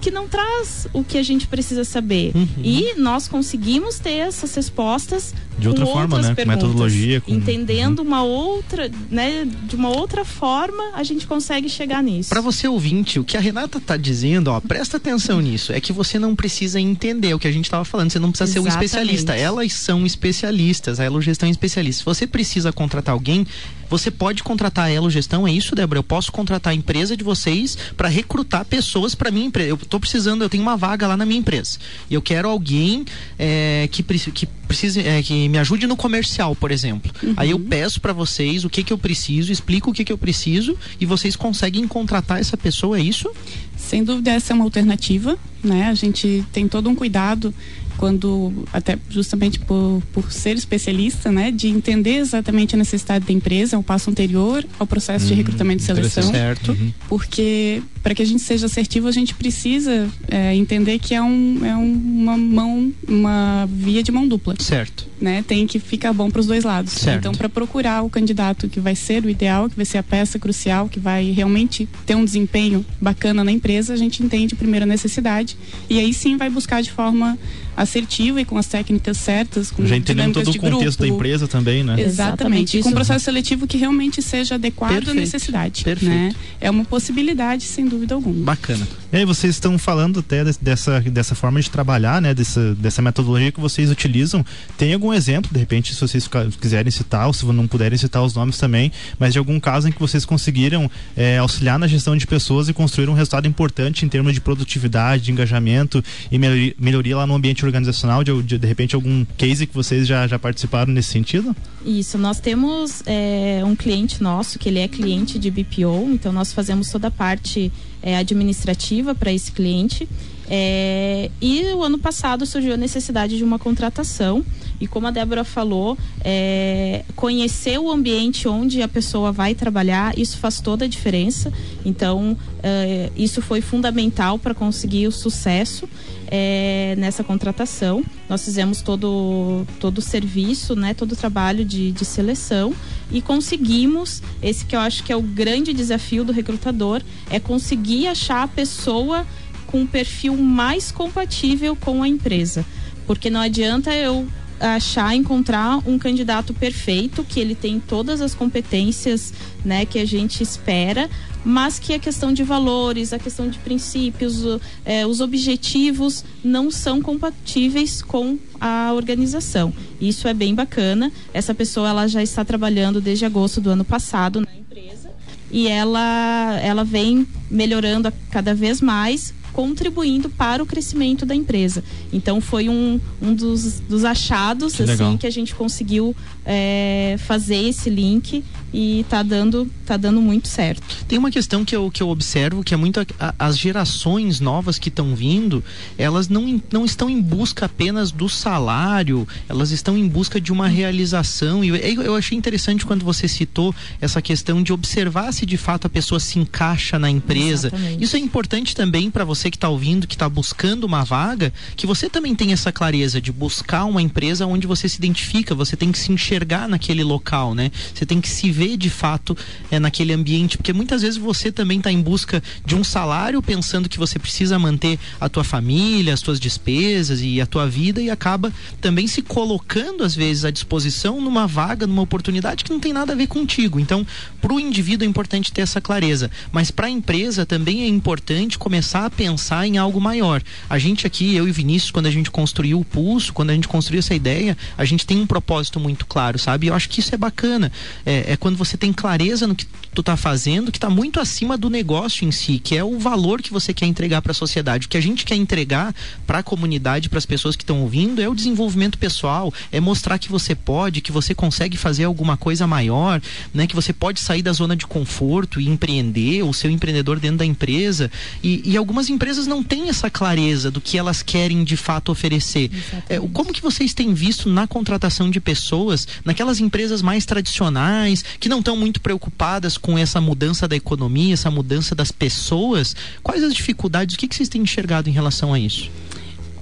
que 0.00 0.08
não 0.08 0.28
traz 0.28 0.86
o 0.92 1.02
que 1.02 1.18
a 1.18 1.22
gente 1.22 1.48
precisa 1.48 1.84
saber. 1.84 2.30
Uhum. 2.34 2.46
E 2.62 2.94
nós 2.96 3.26
conseguimos 3.26 3.98
ter 3.98 4.14
essas 4.14 4.54
respostas 4.54 5.34
de 5.58 5.68
outra 5.68 5.86
forma, 5.86 6.18
né? 6.20 6.34
Perguntas, 6.34 6.62
metodologia, 6.62 7.20
com... 7.20 7.30
entendendo 7.30 8.00
uhum. 8.00 8.06
uma 8.06 8.22
outra, 8.22 8.90
né? 9.10 9.46
De 9.64 9.76
uma 9.76 9.88
outra 9.88 10.24
forma, 10.24 10.92
a 10.94 11.02
gente 11.02 11.26
consegue 11.26 11.68
chegar 11.68 12.02
nisso. 12.02 12.28
Para 12.28 12.40
você 12.40 12.66
ouvinte, 12.66 13.18
o 13.18 13.24
que 13.24 13.36
a 13.36 13.40
Renata 13.40 13.80
tá 13.80 13.96
dizendo, 13.96 14.48
ó, 14.48 14.60
presta 14.60 14.96
atenção 14.96 15.40
nisso, 15.40 15.72
é 15.72 15.80
que 15.80 15.92
você 15.92 16.18
não 16.18 16.34
precisa 16.34 16.80
entender 16.80 17.34
o 17.34 17.38
que 17.38 17.48
a 17.48 17.52
gente 17.52 17.64
estava 17.64 17.84
falando, 17.84 18.10
você 18.10 18.18
não 18.18 18.30
precisa 18.30 18.50
Exatamente. 18.50 18.72
ser 18.72 18.78
um 18.78 18.82
especialista. 18.82 19.36
Elas 19.36 19.72
são 19.72 20.06
especialistas, 20.06 21.00
a 21.00 21.04
Elo 21.04 21.20
Gestão 21.20 21.48
é 21.48 21.52
especialista. 21.52 22.00
Se 22.00 22.04
você 22.04 22.26
precisa 22.26 22.72
contratar 22.72 23.12
alguém, 23.12 23.46
você 23.88 24.10
pode 24.10 24.42
contratar 24.42 24.86
a 24.86 24.90
Elo 24.90 25.10
Gestão, 25.10 25.46
é 25.46 25.52
isso, 25.52 25.74
Débora? 25.74 25.98
Eu 25.98 26.02
posso 26.04 26.32
contratar 26.32 26.72
a 26.72 26.74
empresa 26.74 27.16
de 27.16 27.22
vocês 27.22 27.76
para 27.96 28.08
recrutar 28.08 28.64
pessoas 28.64 29.14
para 29.14 29.30
minha 29.30 29.46
empresa. 29.46 29.68
Eu 29.68 29.76
tô 29.76 30.00
precisando, 30.00 30.42
eu 30.42 30.48
tenho 30.48 30.62
uma 30.62 30.76
vaga 30.76 31.06
lá 31.06 31.16
na 31.16 31.26
minha 31.26 31.38
empresa. 31.38 31.78
E 32.08 32.14
eu 32.14 32.22
quero 32.22 32.48
alguém 32.48 33.04
é, 33.38 33.88
que, 33.92 34.02
que 34.02 34.48
precise, 34.72 35.00
é, 35.00 35.22
que 35.22 35.48
me 35.48 35.58
ajude 35.58 35.86
no 35.86 35.96
comercial, 35.96 36.56
por 36.56 36.70
exemplo. 36.70 37.12
Uhum. 37.22 37.34
Aí 37.36 37.50
eu 37.50 37.58
peço 37.60 38.00
para 38.00 38.12
vocês 38.12 38.64
o 38.64 38.70
que 38.70 38.82
que 38.82 38.92
eu 38.92 38.98
preciso, 38.98 39.52
explico 39.52 39.90
o 39.90 39.92
que 39.92 40.04
que 40.04 40.12
eu 40.12 40.18
preciso 40.18 40.76
e 41.00 41.06
vocês 41.06 41.36
conseguem 41.36 41.86
contratar 41.86 42.40
essa 42.40 42.56
pessoa, 42.56 42.98
é 42.98 43.02
isso? 43.02 43.30
Sem 43.76 44.02
dúvida 44.02 44.30
essa 44.30 44.52
é 44.52 44.54
uma 44.54 44.64
alternativa, 44.64 45.38
né? 45.62 45.88
A 45.88 45.94
gente 45.94 46.44
tem 46.52 46.66
todo 46.66 46.88
um 46.88 46.94
cuidado 46.94 47.54
quando 48.02 48.52
até 48.72 48.98
justamente 49.08 49.60
por, 49.60 50.02
por 50.12 50.32
ser 50.32 50.56
especialista, 50.56 51.30
né, 51.30 51.52
de 51.52 51.68
entender 51.68 52.16
exatamente 52.16 52.74
a 52.74 52.78
necessidade 52.78 53.24
da 53.24 53.32
empresa, 53.32 53.76
é 53.76 53.78
um 53.78 53.82
passo 53.82 54.10
anterior 54.10 54.66
ao 54.76 54.88
processo 54.88 55.26
de 55.26 55.34
hum, 55.34 55.36
recrutamento 55.36 55.84
e 55.84 55.86
seleção, 55.86 56.24
certo. 56.24 56.72
Uhum. 56.72 56.92
porque 57.08 57.80
para 58.02 58.12
que 58.12 58.20
a 58.20 58.24
gente 58.26 58.42
seja 58.42 58.66
assertivo 58.66 59.06
a 59.06 59.12
gente 59.12 59.36
precisa 59.36 60.08
é, 60.28 60.52
entender 60.52 60.98
que 60.98 61.14
é, 61.14 61.22
um, 61.22 61.64
é 61.64 61.76
uma 61.76 62.36
mão, 62.36 62.92
uma 63.06 63.68
via 63.70 64.02
de 64.02 64.10
mão 64.10 64.26
dupla, 64.26 64.56
certo? 64.58 65.06
Né, 65.20 65.44
tem 65.46 65.64
que 65.68 65.78
ficar 65.78 66.12
bom 66.12 66.28
para 66.28 66.40
os 66.40 66.48
dois 66.48 66.64
lados. 66.64 66.94
Certo. 66.94 67.20
Então, 67.20 67.32
para 67.32 67.48
procurar 67.48 68.02
o 68.02 68.10
candidato 68.10 68.68
que 68.68 68.80
vai 68.80 68.96
ser 68.96 69.24
o 69.24 69.30
ideal, 69.30 69.70
que 69.70 69.76
vai 69.76 69.84
ser 69.84 69.98
a 69.98 70.02
peça 70.02 70.36
crucial, 70.36 70.88
que 70.88 70.98
vai 70.98 71.30
realmente 71.30 71.88
ter 72.04 72.16
um 72.16 72.24
desempenho 72.24 72.84
bacana 73.00 73.44
na 73.44 73.52
empresa, 73.52 73.94
a 73.94 73.96
gente 73.96 74.20
entende 74.20 74.56
primeiro 74.56 74.82
a 74.82 74.86
necessidade 74.88 75.56
e 75.88 76.00
aí 76.00 76.12
sim 76.12 76.36
vai 76.36 76.50
buscar 76.50 76.82
de 76.82 76.90
forma 76.90 77.38
assertiva 77.76 78.40
e 78.40 78.44
com 78.44 78.56
as 78.58 78.66
técnicas 78.66 79.16
certas. 79.16 79.70
Com 79.70 79.86
Já 79.86 79.96
entendendo 79.96 80.34
todo 80.34 80.50
o 80.50 80.58
contexto 80.58 80.98
grupo. 80.98 81.00
da 81.00 81.08
empresa 81.08 81.48
também, 81.48 81.82
né? 81.82 82.00
Exatamente. 82.00 82.78
E 82.78 82.82
com 82.82 82.90
um 82.90 82.92
processo 82.92 83.24
seletivo 83.24 83.66
que 83.66 83.76
realmente 83.76 84.20
seja 84.22 84.54
adequado 84.56 84.90
Perfeito. 84.90 85.10
à 85.10 85.20
necessidade. 85.20 85.84
Perfeito. 85.84 86.10
Né? 86.10 86.32
É 86.60 86.70
uma 86.70 86.84
possibilidade, 86.84 87.64
sem 87.64 87.86
dúvida 87.86 88.14
alguma. 88.14 88.44
Bacana. 88.44 88.86
E 89.12 89.18
aí 89.18 89.26
vocês 89.26 89.56
estão 89.56 89.76
falando 89.76 90.20
até 90.20 90.42
dessa, 90.42 90.98
dessa 91.02 91.34
forma 91.34 91.60
de 91.60 91.68
trabalhar, 91.68 92.22
né? 92.22 92.32
Dessa, 92.32 92.74
dessa 92.74 93.02
metodologia 93.02 93.52
que 93.52 93.60
vocês 93.60 93.90
utilizam. 93.90 94.42
Tem 94.78 94.94
algum 94.94 95.12
exemplo, 95.12 95.50
de 95.52 95.58
repente, 95.58 95.94
se 95.94 96.00
vocês 96.00 96.26
quiserem 96.58 96.90
citar, 96.90 97.26
ou 97.26 97.34
se 97.34 97.44
não 97.44 97.66
puderem 97.66 97.98
citar 97.98 98.22
os 98.22 98.34
nomes 98.34 98.56
também, 98.56 98.90
mas 99.18 99.34
de 99.34 99.38
algum 99.38 99.60
caso 99.60 99.86
em 99.86 99.92
que 99.92 100.00
vocês 100.00 100.24
conseguiram 100.24 100.90
é, 101.14 101.36
auxiliar 101.36 101.78
na 101.78 101.86
gestão 101.86 102.16
de 102.16 102.26
pessoas 102.26 102.70
e 102.70 102.72
construir 102.72 103.10
um 103.10 103.12
resultado 103.12 103.46
importante 103.46 104.06
em 104.06 104.08
termos 104.08 104.32
de 104.32 104.40
produtividade, 104.40 105.24
de 105.24 105.30
engajamento 105.30 106.02
e 106.30 106.38
melhoria, 106.38 106.74
melhoria 106.78 107.16
lá 107.18 107.26
no 107.26 107.34
ambiente 107.34 107.66
organizacional, 107.66 108.24
de, 108.24 108.42
de, 108.42 108.56
de 108.56 108.66
repente 108.66 108.94
algum 108.94 109.26
case 109.36 109.66
que 109.66 109.74
vocês 109.74 110.06
já, 110.06 110.26
já 110.26 110.38
participaram 110.38 110.90
nesse 110.90 111.10
sentido? 111.10 111.54
Isso, 111.84 112.16
nós 112.16 112.40
temos 112.40 113.02
é, 113.04 113.62
um 113.62 113.76
cliente 113.76 114.22
nosso 114.22 114.58
que 114.58 114.70
ele 114.70 114.78
é 114.78 114.88
cliente 114.88 115.38
de 115.38 115.50
BPO, 115.50 116.08
então 116.12 116.32
nós 116.32 116.50
fazemos 116.50 116.88
toda 116.88 117.08
a 117.08 117.10
parte 117.10 117.70
é, 118.02 118.16
administrativa 118.16 119.14
para 119.14 119.32
esse 119.32 119.52
cliente. 119.52 120.08
É, 120.48 121.30
e 121.40 121.72
o 121.72 121.82
ano 121.82 121.98
passado 121.98 122.44
surgiu 122.44 122.74
a 122.74 122.76
necessidade 122.76 123.36
de 123.36 123.44
uma 123.44 123.58
contratação. 123.58 124.44
E 124.82 124.88
como 124.88 125.06
a 125.06 125.12
Débora 125.12 125.44
falou, 125.44 125.96
é, 126.24 127.04
conhecer 127.14 127.78
o 127.78 127.88
ambiente 127.88 128.48
onde 128.48 128.82
a 128.82 128.88
pessoa 128.88 129.30
vai 129.30 129.54
trabalhar, 129.54 130.18
isso 130.18 130.38
faz 130.38 130.60
toda 130.60 130.86
a 130.86 130.88
diferença. 130.88 131.52
Então, 131.84 132.36
é, 132.60 133.08
isso 133.16 133.40
foi 133.40 133.60
fundamental 133.60 134.40
para 134.40 134.52
conseguir 134.52 135.06
o 135.06 135.12
sucesso 135.12 135.88
é, 136.26 136.96
nessa 136.98 137.22
contratação. 137.22 138.02
Nós 138.28 138.44
fizemos 138.44 138.82
todo, 138.82 139.64
todo 139.78 139.98
o 139.98 140.02
serviço, 140.02 140.74
né, 140.74 140.94
todo 140.94 141.12
o 141.12 141.16
trabalho 141.16 141.64
de, 141.64 141.92
de 141.92 142.04
seleção 142.04 142.74
e 143.08 143.22
conseguimos, 143.22 144.20
esse 144.42 144.64
que 144.64 144.74
eu 144.74 144.80
acho 144.80 145.04
que 145.04 145.12
é 145.12 145.16
o 145.16 145.22
grande 145.22 145.72
desafio 145.72 146.24
do 146.24 146.32
recrutador, 146.32 147.00
é 147.30 147.38
conseguir 147.38 148.08
achar 148.08 148.42
a 148.42 148.48
pessoa 148.48 149.24
com 149.68 149.82
um 149.82 149.86
perfil 149.86 150.36
mais 150.36 150.90
compatível 150.90 151.76
com 151.76 152.02
a 152.02 152.08
empresa. 152.08 152.66
Porque 153.06 153.30
não 153.30 153.40
adianta 153.40 153.94
eu 153.94 154.26
achar, 154.62 155.14
encontrar 155.14 155.78
um 155.88 155.98
candidato 155.98 156.54
perfeito, 156.54 157.24
que 157.24 157.40
ele 157.40 157.54
tem 157.54 157.80
todas 157.80 158.20
as 158.20 158.34
competências 158.34 159.32
né, 159.64 159.84
que 159.84 159.98
a 159.98 160.04
gente 160.04 160.42
espera, 160.42 161.10
mas 161.44 161.78
que 161.78 161.92
a 161.92 161.98
questão 161.98 162.32
de 162.32 162.44
valores, 162.44 163.12
a 163.12 163.18
questão 163.18 163.48
de 163.48 163.58
princípios, 163.58 164.42
é, 164.84 165.04
os 165.04 165.20
objetivos 165.20 166.24
não 166.44 166.70
são 166.70 167.02
compatíveis 167.02 168.00
com 168.00 168.38
a 168.60 168.92
organização. 168.94 169.72
Isso 170.00 170.28
é 170.28 170.34
bem 170.34 170.54
bacana. 170.54 171.10
Essa 171.34 171.52
pessoa 171.52 171.88
ela 171.88 172.06
já 172.06 172.22
está 172.22 172.44
trabalhando 172.44 173.00
desde 173.00 173.24
agosto 173.24 173.60
do 173.60 173.70
ano 173.70 173.84
passado 173.84 174.40
na 174.40 174.54
empresa 174.56 175.10
e 175.50 175.66
ela, 175.66 176.58
ela 176.62 176.84
vem 176.84 177.26
melhorando 177.50 178.12
cada 178.30 178.54
vez 178.54 178.80
mais 178.80 179.34
contribuindo 179.52 180.28
para 180.30 180.62
o 180.62 180.66
crescimento 180.66 181.26
da 181.26 181.34
empresa. 181.34 181.84
Então 182.12 182.40
foi 182.40 182.68
um, 182.68 183.00
um 183.20 183.34
dos, 183.34 183.80
dos 183.80 184.04
achados 184.04 184.74
que 184.74 184.82
assim 184.82 185.16
que 185.16 185.26
a 185.26 185.30
gente 185.30 185.54
conseguiu 185.54 186.14
é, 186.44 187.16
fazer 187.18 187.68
esse 187.68 187.90
link 187.90 188.44
e 188.72 189.04
tá 189.08 189.22
dando 189.22 189.70
tá 189.84 189.96
dando 189.96 190.20
muito 190.20 190.48
certo. 190.48 190.82
Tem 191.06 191.18
uma 191.18 191.30
questão 191.30 191.64
que 191.64 191.76
eu, 191.76 191.90
que 191.90 192.02
eu 192.02 192.08
observo 192.08 192.64
que 192.64 192.72
é 192.72 192.76
muito 192.76 193.00
a, 193.00 193.06
a, 193.20 193.34
as 193.38 193.58
gerações 193.58 194.40
novas 194.40 194.78
que 194.78 194.88
estão 194.88 195.14
vindo, 195.14 195.62
elas 195.98 196.28
não, 196.28 196.60
não 196.72 196.84
estão 196.84 197.10
em 197.10 197.20
busca 197.20 197.66
apenas 197.66 198.10
do 198.10 198.28
salário, 198.28 199.28
elas 199.48 199.70
estão 199.70 199.96
em 199.96 200.08
busca 200.08 200.40
de 200.40 200.52
uma 200.52 200.68
realização. 200.68 201.64
E 201.64 201.68
eu, 201.68 202.02
eu 202.02 202.16
achei 202.16 202.36
interessante 202.36 202.86
quando 202.86 203.04
você 203.04 203.28
citou 203.28 203.74
essa 204.00 204.22
questão 204.22 204.62
de 204.62 204.72
observar 204.72 205.32
se 205.32 205.44
de 205.44 205.56
fato 205.56 205.86
a 205.86 205.90
pessoa 205.90 206.18
se 206.18 206.38
encaixa 206.38 206.98
na 206.98 207.10
empresa. 207.10 207.68
Exatamente. 207.68 208.04
Isso 208.04 208.16
é 208.16 208.18
importante 208.18 208.74
também 208.74 209.10
para 209.10 209.24
você 209.24 209.50
que 209.50 209.56
está 209.56 209.68
ouvindo, 209.68 210.06
que 210.06 210.14
está 210.14 210.28
buscando 210.28 210.84
uma 210.84 211.04
vaga, 211.04 211.52
que 211.76 211.86
você 211.86 212.08
também 212.08 212.34
tenha 212.34 212.54
essa 212.54 212.72
clareza 212.72 213.20
de 213.20 213.30
buscar 213.32 213.84
uma 213.84 214.00
empresa 214.00 214.46
onde 214.46 214.66
você 214.66 214.88
se 214.88 214.96
identifica, 214.96 215.54
você 215.54 215.76
tem 215.76 215.92
que 215.92 215.98
se 215.98 216.12
enxergar 216.12 216.68
naquele 216.68 217.04
local, 217.04 217.54
né? 217.54 217.70
Você 217.94 218.06
tem 218.06 218.20
que 218.20 218.28
se 218.28 218.50
ver 218.50 218.61
de 218.68 218.90
fato 218.90 219.36
é, 219.70 219.78
naquele 219.78 220.12
ambiente, 220.12 220.56
porque 220.56 220.72
muitas 220.72 221.02
vezes 221.02 221.16
você 221.16 221.50
também 221.50 221.78
está 221.78 221.90
em 221.90 222.00
busca 222.00 222.42
de 222.64 222.74
um 222.74 222.84
salário, 222.84 223.42
pensando 223.42 223.88
que 223.88 223.98
você 223.98 224.18
precisa 224.18 224.58
manter 224.58 224.98
a 225.20 225.28
tua 225.28 225.44
família, 225.44 226.14
as 226.14 226.20
tuas 226.20 226.40
despesas 226.40 227.20
e 227.22 227.40
a 227.40 227.46
tua 227.46 227.68
vida 227.68 228.00
e 228.00 228.10
acaba 228.10 228.52
também 228.80 229.06
se 229.06 229.22
colocando 229.22 230.04
às 230.04 230.14
vezes 230.14 230.44
à 230.44 230.50
disposição 230.50 231.20
numa 231.20 231.46
vaga, 231.46 231.86
numa 231.86 232.02
oportunidade 232.02 232.64
que 232.64 232.70
não 232.70 232.80
tem 232.80 232.92
nada 232.92 233.12
a 233.12 233.16
ver 233.16 233.26
contigo. 233.26 233.78
Então, 233.78 234.06
para 234.40 234.52
o 234.52 234.60
indivíduo 234.60 235.06
é 235.06 235.08
importante 235.08 235.52
ter 235.52 235.62
essa 235.62 235.80
clareza, 235.80 236.30
mas 236.50 236.70
para 236.70 236.86
a 236.86 236.90
empresa 236.90 237.44
também 237.44 237.82
é 237.82 237.88
importante 237.88 238.58
começar 238.58 239.06
a 239.06 239.10
pensar 239.10 239.66
em 239.66 239.78
algo 239.78 240.00
maior. 240.00 240.42
A 240.68 240.78
gente 240.78 241.06
aqui, 241.06 241.34
eu 241.34 241.48
e 241.48 241.52
Vinícius, 241.52 241.90
quando 241.90 242.06
a 242.06 242.10
gente 242.10 242.30
construiu 242.30 242.80
o 242.80 242.84
Pulso, 242.84 243.32
quando 243.32 243.50
a 243.50 243.54
gente 243.54 243.68
construiu 243.68 243.98
essa 244.00 244.14
ideia, 244.14 244.56
a 244.76 244.84
gente 244.84 245.06
tem 245.06 245.18
um 245.18 245.26
propósito 245.26 245.78
muito 245.80 246.06
claro, 246.06 246.38
sabe? 246.38 246.66
Eu 246.66 246.74
acho 246.74 246.88
que 246.88 247.00
isso 247.00 247.14
é 247.14 247.18
bacana. 247.18 247.70
É, 248.04 248.32
é 248.32 248.36
quando 248.36 248.51
você 248.56 248.76
tem 248.76 248.92
clareza 248.92 249.46
no 249.46 249.54
que 249.54 249.66
tu 249.94 250.02
tá 250.02 250.16
fazendo, 250.16 250.72
que 250.72 250.78
está 250.78 250.88
muito 250.88 251.20
acima 251.20 251.56
do 251.56 251.68
negócio 251.68 252.26
em 252.26 252.32
si, 252.32 252.58
que 252.58 252.76
é 252.76 252.82
o 252.82 252.98
valor 252.98 253.42
que 253.42 253.52
você 253.52 253.74
quer 253.74 253.86
entregar 253.86 254.22
para 254.22 254.32
a 254.32 254.34
sociedade. 254.34 254.86
O 254.86 254.88
que 254.88 254.96
a 254.96 255.02
gente 255.02 255.24
quer 255.24 255.36
entregar 255.36 255.94
para 256.26 256.38
a 256.38 256.42
comunidade, 256.42 257.08
para 257.08 257.18
as 257.18 257.26
pessoas 257.26 257.56
que 257.56 257.62
estão 257.62 257.82
ouvindo, 257.82 258.20
é 258.20 258.28
o 258.28 258.34
desenvolvimento 258.34 258.96
pessoal, 258.98 259.52
é 259.70 259.80
mostrar 259.80 260.18
que 260.18 260.30
você 260.30 260.54
pode, 260.54 261.00
que 261.00 261.12
você 261.12 261.34
consegue 261.34 261.76
fazer 261.76 262.04
alguma 262.04 262.36
coisa 262.36 262.66
maior, 262.66 263.20
né? 263.52 263.66
Que 263.66 263.74
você 263.74 263.92
pode 263.92 264.20
sair 264.20 264.42
da 264.42 264.52
zona 264.52 264.74
de 264.74 264.86
conforto 264.86 265.60
e 265.60 265.68
empreender, 265.68 266.42
ou 266.42 266.52
ser 266.52 266.68
um 266.68 266.72
empreendedor 266.72 267.20
dentro 267.20 267.38
da 267.38 267.46
empresa. 267.46 268.10
E, 268.42 268.62
e 268.64 268.76
algumas 268.76 269.10
empresas 269.10 269.46
não 269.46 269.62
têm 269.62 269.88
essa 269.88 270.08
clareza 270.08 270.70
do 270.70 270.80
que 270.80 270.96
elas 270.96 271.22
querem 271.22 271.64
de 271.64 271.76
fato 271.76 272.10
oferecer. 272.10 272.70
É, 273.08 273.18
como 273.32 273.52
que 273.52 273.62
vocês 273.62 273.92
têm 273.92 274.14
visto 274.14 274.48
na 274.48 274.66
contratação 274.66 275.30
de 275.30 275.40
pessoas, 275.40 276.08
naquelas 276.24 276.60
empresas 276.60 277.02
mais 277.02 277.26
tradicionais, 277.26 278.24
que 278.42 278.48
não 278.48 278.58
estão 278.58 278.76
muito 278.76 279.00
preocupadas 279.00 279.78
com 279.78 279.96
essa 279.96 280.20
mudança 280.20 280.66
da 280.66 280.74
economia, 280.74 281.32
essa 281.32 281.48
mudança 281.48 281.94
das 281.94 282.10
pessoas, 282.10 282.96
quais 283.22 283.40
as 283.40 283.54
dificuldades, 283.54 284.16
o 284.16 284.18
que, 284.18 284.26
que 284.26 284.34
vocês 284.34 284.48
têm 284.48 284.62
enxergado 284.62 285.08
em 285.08 285.12
relação 285.12 285.54
a 285.54 285.60
isso? 285.60 285.88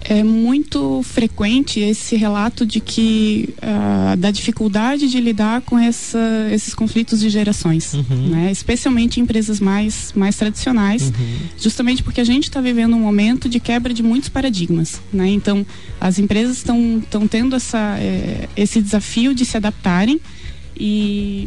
é 0.03 0.25
muito 0.25 1.03
frequente 1.03 1.79
esse 1.79 2.17
relato 2.17 2.65
de 2.65 2.81
que 2.81 3.51
uh, 3.59 4.17
da 4.17 4.31
dificuldade 4.31 5.09
de 5.09 5.21
lidar 5.21 5.61
com 5.61 5.79
essa, 5.79 6.19
esses 6.51 6.75
conflitos 6.75 7.21
de 7.21 7.29
gerações, 7.29 7.93
uhum. 7.93 8.29
né? 8.29 8.51
especialmente 8.51 9.21
em 9.21 9.25
empresas 9.25 9.61
mais, 9.61 10.13
mais 10.17 10.37
tradicionais, 10.37 11.03
uhum. 11.03 11.37
justamente 11.59 12.03
porque 12.03 12.21
a 12.21 12.25
gente 12.25 12.45
está 12.45 12.63
vivendo 12.63 12.97
um 12.97 13.01
momento 13.01 13.47
de 13.47 13.61
quebra 13.61 13.93
de 13.93 14.03
muitos 14.03 14.31
paradigmas. 14.31 15.03
Né? 15.13 15.29
Então, 15.29 15.67
as 16.01 16.19
empresas 16.19 16.57
estão 16.57 17.03
tendo 17.29 17.55
essa, 17.55 17.99
é, 17.99 18.49
esse 18.57 18.81
desafio 18.81 19.35
de 19.35 19.45
se 19.45 19.59
adaptarem 19.59 20.19
e 20.81 21.47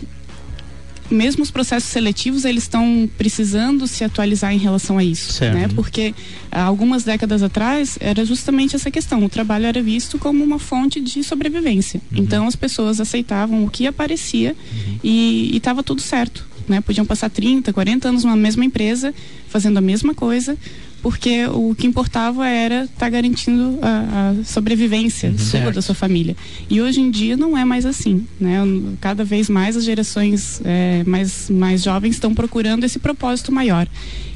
mesmo 1.14 1.44
os 1.44 1.52
processos 1.52 1.90
seletivos 1.90 2.44
eles 2.44 2.64
estão 2.64 3.10
precisando 3.18 3.88
se 3.88 4.04
atualizar 4.04 4.54
em 4.54 4.58
relação 4.58 4.98
a 4.98 5.04
isso, 5.04 5.34
certo. 5.34 5.56
né? 5.56 5.70
Porque 5.74 6.14
algumas 6.52 7.04
décadas 7.04 7.44
atrás 7.44 7.98
era 8.00 8.26
justamente 8.26 8.76
essa 8.76 8.92
questão, 8.92 9.24
o 9.24 9.30
trabalho 9.30 9.66
era 9.66 9.82
visto 9.82 10.18
como 10.18 10.44
uma 10.44 10.60
fonte 10.60 11.00
de 11.00 11.24
sobrevivência. 11.24 12.02
Uhum. 12.12 12.20
Então 12.20 12.48
as 12.48 12.56
pessoas 12.56 13.00
aceitavam 13.00 13.64
o 13.64 13.70
que 13.70 13.88
aparecia 13.88 14.56
uhum. 14.56 15.00
e 15.04 15.56
estava 15.56 15.84
tudo 15.84 16.02
certo, 16.02 16.46
né? 16.68 16.82
Podiam 16.82 17.06
passar 17.06 17.30
30, 17.30 17.72
40 17.72 18.10
anos 18.10 18.24
numa 18.24 18.36
mesma 18.36 18.66
empresa 18.66 19.14
fazendo 19.48 19.78
a 19.78 19.82
mesma 19.82 20.16
coisa, 20.16 20.58
porque 21.04 21.46
o 21.48 21.76
que 21.76 21.86
importava 21.86 22.48
era 22.48 22.86
estar 22.86 22.96
tá 22.98 23.10
garantindo 23.10 23.78
a, 23.82 24.32
a 24.40 24.44
sobrevivência 24.46 25.32
uhum, 25.32 25.38
sua, 25.38 25.72
da 25.74 25.82
sua 25.82 25.94
família. 25.94 26.34
E 26.70 26.80
hoje 26.80 27.02
em 27.02 27.12
dia 27.12 27.36
não 27.36 27.58
é 27.58 27.66
mais 27.66 27.86
assim, 27.86 28.26
né? 28.40 28.60
Cada 29.02 29.26
vez 29.26 29.50
mais 29.50 29.76
as 29.76 29.84
gerações 29.84 30.62
é, 30.64 31.04
mais, 31.06 31.50
mais 31.50 31.84
jovens 31.84 32.12
estão 32.12 32.34
procurando 32.34 32.86
esse 32.86 33.00
propósito 33.00 33.52
maior. 33.52 33.86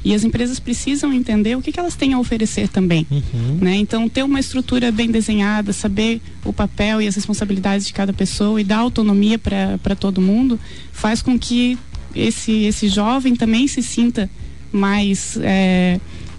E 0.03 0.13
as 0.13 0.25
empresas 0.25 0.59
precisam 0.59 1.13
entender 1.13 1.55
o 1.55 1.61
que, 1.61 1.71
que 1.71 1.79
elas 1.79 1.95
têm 1.95 2.11
a 2.11 2.19
oferecer 2.19 2.67
também. 2.67 3.07
Uhum. 3.09 3.59
Né? 3.61 3.77
Então, 3.77 4.09
ter 4.09 4.23
uma 4.23 4.39
estrutura 4.39 4.91
bem 4.91 5.09
desenhada, 5.09 5.71
saber 5.71 6.21
o 6.43 6.51
papel 6.51 7.01
e 7.01 7.07
as 7.07 7.15
responsabilidades 7.15 7.87
de 7.87 7.93
cada 7.93 8.11
pessoa 8.11 8.59
e 8.59 8.63
dar 8.65 8.79
autonomia 8.79 9.39
para 9.39 9.95
todo 9.95 10.19
mundo, 10.19 10.59
faz 10.91 11.21
com 11.21 11.39
que 11.39 11.77
esse, 12.13 12.65
esse 12.65 12.89
jovem 12.89 13.37
também 13.37 13.69
se 13.69 13.81
sinta 13.81 14.29
mais. 14.69 15.37
É, 15.41 15.97